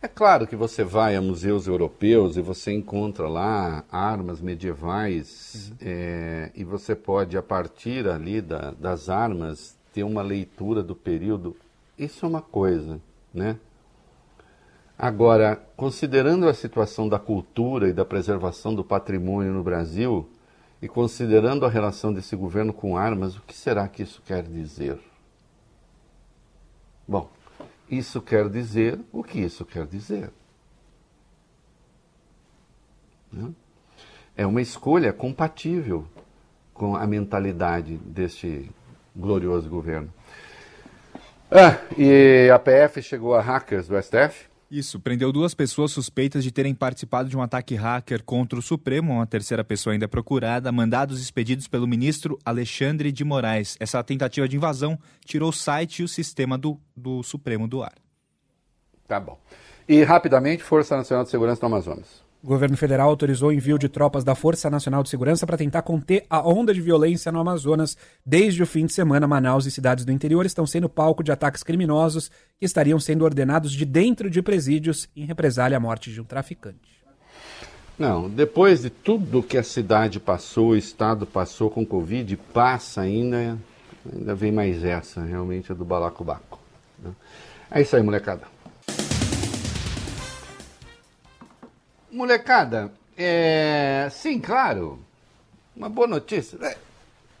[0.00, 5.76] É claro que você vai a museus europeus e você encontra lá armas medievais uhum.
[5.82, 11.54] é, e você pode, a partir ali da, das armas, ter uma leitura do período.
[11.98, 12.98] Isso é uma coisa,
[13.32, 13.58] né?
[14.98, 20.28] Agora, considerando a situação da cultura e da preservação do patrimônio no Brasil,
[20.82, 24.98] e considerando a relação desse governo com armas, o que será que isso quer dizer?
[27.06, 27.30] Bom,
[27.88, 30.30] isso quer dizer o que isso quer dizer.
[33.32, 33.52] Né?
[34.36, 36.04] É uma escolha compatível
[36.74, 38.68] com a mentalidade deste
[39.14, 40.12] glorioso governo.
[41.48, 44.51] Ah, e a PF chegou a hackers do STF?
[44.72, 49.12] Isso, prendeu duas pessoas suspeitas de terem participado de um ataque hacker contra o Supremo,
[49.12, 53.76] uma terceira pessoa ainda é procurada, mandados expedidos pelo ministro Alexandre de Moraes.
[53.78, 57.92] Essa tentativa de invasão tirou o site e o sistema do, do Supremo do ar.
[59.06, 59.38] Tá bom.
[59.86, 62.21] E rapidamente, Força Nacional de Segurança do Amazonas.
[62.42, 65.82] O governo federal autorizou o envio de tropas da Força Nacional de Segurança para tentar
[65.82, 67.96] conter a onda de violência no Amazonas.
[68.26, 71.62] Desde o fim de semana, Manaus e cidades do interior estão sendo palco de ataques
[71.62, 76.24] criminosos que estariam sendo ordenados de dentro de presídios em represália à morte de um
[76.24, 77.04] traficante.
[77.96, 83.56] Não, depois de tudo que a cidade passou, o estado passou com Covid, passa ainda,
[84.12, 86.58] ainda vem mais essa, realmente, é do balacobaco.
[86.98, 87.12] Né?
[87.70, 88.51] É isso aí, molecada.
[92.12, 94.06] Molecada, é...
[94.10, 94.98] sim, claro,
[95.74, 96.58] uma boa notícia.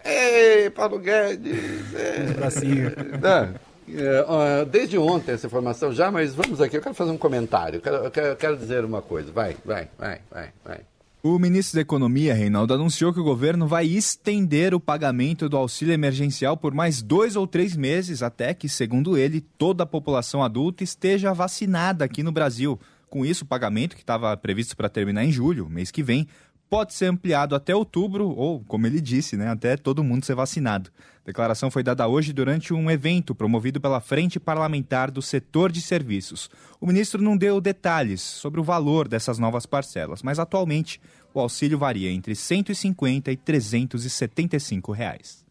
[0.02, 0.64] É...
[0.64, 1.94] Ei, Paulo Guedes!
[1.94, 2.32] É...
[2.32, 2.90] Bracinho.
[3.88, 7.80] É, desde ontem essa informação já, mas vamos aqui, eu quero fazer um comentário, eu
[7.80, 9.32] quero, eu quero, eu quero dizer uma coisa.
[9.32, 10.80] Vai, vai, vai, vai, vai.
[11.22, 15.92] O ministro da Economia, Reinaldo, anunciou que o governo vai estender o pagamento do auxílio
[15.94, 20.82] emergencial por mais dois ou três meses, até que, segundo ele, toda a população adulta
[20.82, 22.78] esteja vacinada aqui no Brasil.
[23.12, 26.26] Com isso, o pagamento, que estava previsto para terminar em julho, mês que vem,
[26.70, 30.90] pode ser ampliado até outubro, ou, como ele disse, né, até todo mundo ser vacinado.
[31.16, 35.82] A declaração foi dada hoje durante um evento promovido pela Frente Parlamentar do Setor de
[35.82, 36.48] Serviços.
[36.80, 40.98] O ministro não deu detalhes sobre o valor dessas novas parcelas, mas atualmente
[41.34, 45.41] o auxílio varia entre R$ 150 e 375 reais.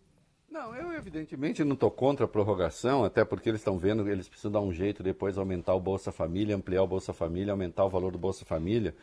[0.52, 4.52] Não, eu evidentemente não estou contra a prorrogação, até porque eles estão vendo, eles precisam
[4.52, 8.12] dar um jeito depois aumentar o Bolsa Família, ampliar o Bolsa Família, aumentar o valor
[8.12, 8.94] do Bolsa Família,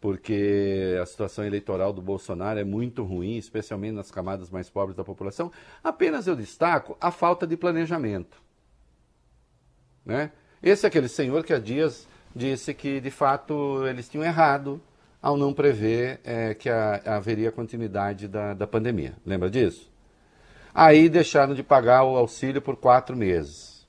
[0.00, 5.02] porque a situação eleitoral do Bolsonaro é muito ruim, especialmente nas camadas mais pobres da
[5.02, 5.50] população.
[5.82, 8.40] Apenas eu destaco a falta de planejamento.
[10.06, 10.30] Né?
[10.62, 14.80] Esse é aquele senhor que há dias disse que, de fato, eles tinham errado
[15.20, 19.16] ao não prever é, que a, haveria continuidade da, da pandemia.
[19.26, 19.91] Lembra disso?
[20.74, 23.86] Aí deixaram de pagar o auxílio por quatro meses.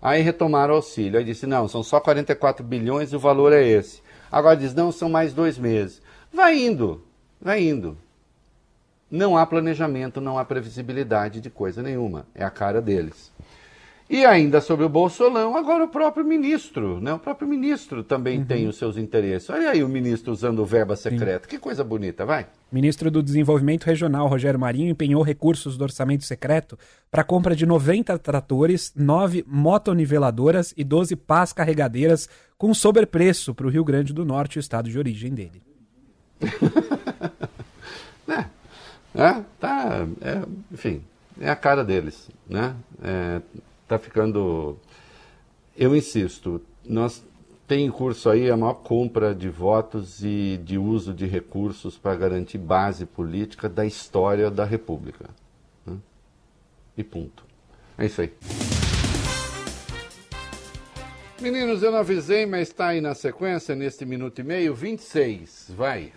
[0.00, 1.18] Aí retomaram o auxílio.
[1.18, 4.02] Aí disse: não, são só 44 bilhões e o valor é esse.
[4.30, 6.02] Agora diz: não, são mais dois meses.
[6.32, 7.02] Vai indo,
[7.40, 7.96] vai indo.
[9.10, 12.26] Não há planejamento, não há previsibilidade de coisa nenhuma.
[12.34, 13.32] É a cara deles.
[14.10, 17.12] E ainda sobre o Bolsolão, agora o próprio ministro, né?
[17.12, 18.44] O próprio ministro também uhum.
[18.46, 19.50] tem os seus interesses.
[19.50, 21.44] Olha aí o ministro usando verba secreta.
[21.44, 21.50] Sim.
[21.50, 22.46] Que coisa bonita, vai.
[22.72, 26.78] Ministro do Desenvolvimento Regional, Rogério Marinho, empenhou recursos do orçamento secreto
[27.10, 33.66] para a compra de 90 tratores, 9 motoniveladoras e 12 pás carregadeiras com sobrepreço para
[33.66, 35.62] o Rio Grande do Norte, o estado de origem dele.
[38.26, 38.44] é,
[39.14, 40.42] é, tá, é,
[40.72, 41.02] enfim,
[41.38, 42.74] é a cara deles, né?
[43.02, 43.42] É,
[43.88, 44.78] está ficando.
[45.76, 47.24] Eu insisto, nós
[47.66, 52.14] tem em curso aí a maior compra de votos e de uso de recursos para
[52.14, 55.30] garantir base política da história da República.
[55.86, 55.96] Né?
[56.96, 57.44] E ponto.
[57.96, 58.32] É isso aí.
[61.40, 65.72] Meninos, eu não avisei, mas está aí na sequência, neste minuto e meio, 26.
[65.76, 66.12] Vai.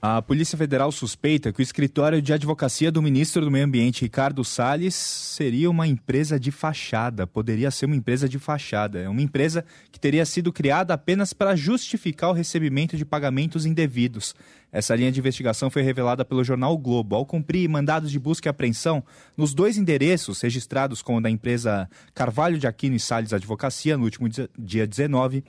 [0.00, 4.44] A Polícia Federal suspeita que o escritório de advocacia do ministro do Meio Ambiente, Ricardo
[4.44, 9.00] Salles, seria uma empresa de fachada, poderia ser uma empresa de fachada.
[9.00, 14.36] É uma empresa que teria sido criada apenas para justificar o recebimento de pagamentos indevidos.
[14.70, 17.16] Essa linha de investigação foi revelada pelo jornal o Globo.
[17.16, 19.02] Ao cumprir mandados de busca e apreensão
[19.36, 24.28] nos dois endereços registrados como da empresa Carvalho de Aquino e Salles Advocacia, no último
[24.56, 25.42] dia 19,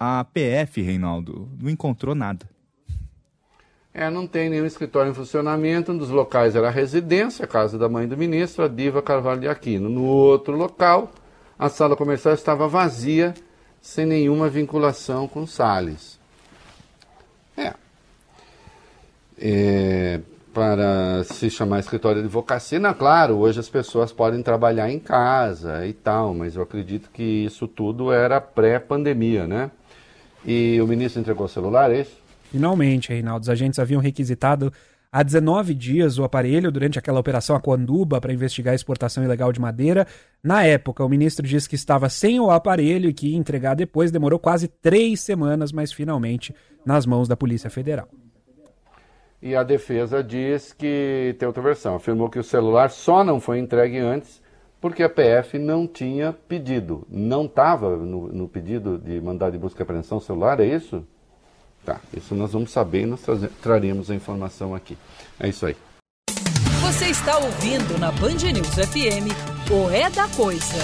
[0.00, 2.51] a PF, Reinaldo, não encontrou nada.
[3.94, 5.92] É, não tem nenhum escritório em funcionamento.
[5.92, 9.40] Um dos locais era a residência, a casa da mãe do ministro, a Diva Carvalho
[9.40, 9.88] de Aquino.
[9.88, 11.10] No outro local,
[11.58, 13.34] a sala comercial estava vazia,
[13.82, 16.18] sem nenhuma vinculação com Salles.
[17.56, 17.74] É.
[19.38, 20.20] é
[20.52, 25.94] para se chamar escritório de advocacia, claro, hoje as pessoas podem trabalhar em casa e
[25.94, 29.70] tal, mas eu acredito que isso tudo era pré-pandemia, né?
[30.44, 32.21] E o ministro entregou o celular, é isso?
[32.52, 34.70] Finalmente, Reinaldo, os agentes haviam requisitado
[35.10, 39.58] há 19 dias o aparelho durante aquela operação Aquanduba para investigar a exportação ilegal de
[39.58, 40.06] madeira.
[40.44, 44.10] Na época, o ministro disse que estava sem o aparelho e que ia entregar depois.
[44.10, 46.54] Demorou quase três semanas, mas finalmente
[46.84, 48.06] nas mãos da Polícia Federal.
[49.40, 51.96] E a defesa diz que tem outra versão.
[51.96, 54.42] Afirmou que o celular só não foi entregue antes
[54.78, 57.06] porque a PF não tinha pedido.
[57.08, 61.06] Não estava no, no, pedido de mandado de busca e apreensão celular, é isso?
[61.84, 63.20] Tá, isso nós vamos saber e nós
[63.60, 64.96] traremos a informação aqui.
[65.38, 65.76] É isso aí.
[66.80, 69.32] Você está ouvindo na Band News FM
[69.70, 70.78] o É da Coisa.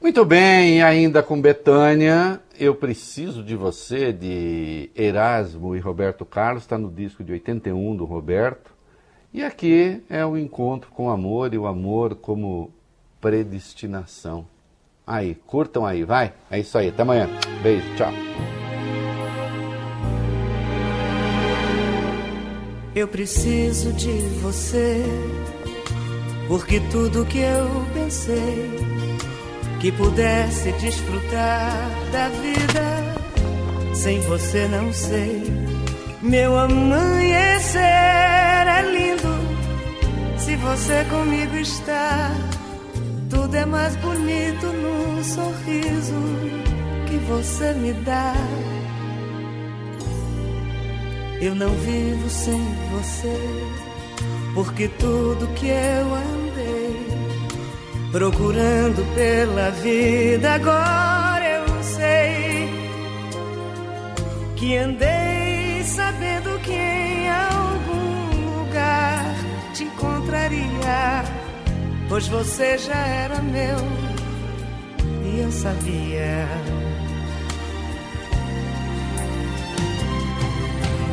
[0.00, 6.78] Muito bem, ainda com Betânia, eu preciso de você, de Erasmo e Roberto Carlos, está
[6.78, 8.72] no disco de 81 do Roberto.
[9.32, 12.72] E aqui é o encontro com o amor e o amor como
[13.20, 14.46] predestinação.
[15.10, 16.32] Aí, curtam aí, vai.
[16.48, 17.28] É isso aí, até amanhã.
[17.64, 18.12] Beijo, tchau.
[22.94, 25.02] Eu preciso de você,
[26.46, 28.70] porque tudo que eu pensei
[29.80, 35.42] que pudesse desfrutar da vida, sem você não sei.
[36.22, 42.30] Meu amanhecer é lindo se você comigo está.
[43.30, 46.14] Tudo é mais bonito no sorriso
[47.08, 48.34] que você me dá.
[51.40, 52.60] Eu não vivo sem
[52.92, 53.38] você,
[54.54, 57.06] porque tudo que eu andei
[58.12, 62.68] procurando pela vida, agora eu sei
[64.56, 69.34] que andei sabendo que em algum lugar
[69.72, 71.24] te encontraria,
[72.10, 73.78] pois você já era meu
[75.24, 76.48] e eu sabia.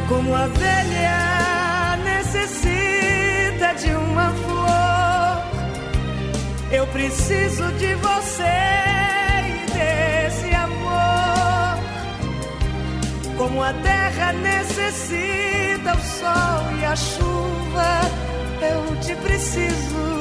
[0.09, 5.43] Como a abelha necessita de uma flor,
[6.71, 8.57] eu preciso de você
[9.53, 11.77] e desse amor.
[13.37, 18.01] Como a terra necessita o sol e a chuva,
[18.61, 20.16] eu te preciso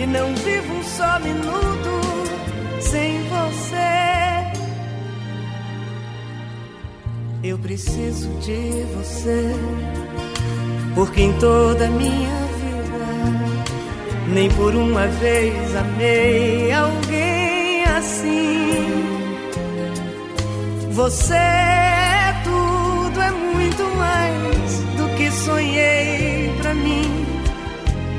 [0.00, 2.00] e não vivo um só minuto
[2.80, 3.74] sem você.
[7.42, 9.52] Eu preciso de você,
[10.94, 13.06] porque em toda minha vida,
[14.28, 18.68] nem por uma vez amei alguém assim.
[20.92, 21.77] Você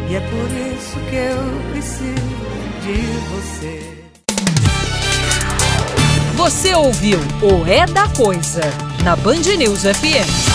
[0.09, 2.13] E é por isso que eu preciso
[2.81, 2.97] de
[3.29, 3.79] você.
[6.35, 8.61] Você ouviu o É da Coisa
[9.03, 10.48] na Band News FM.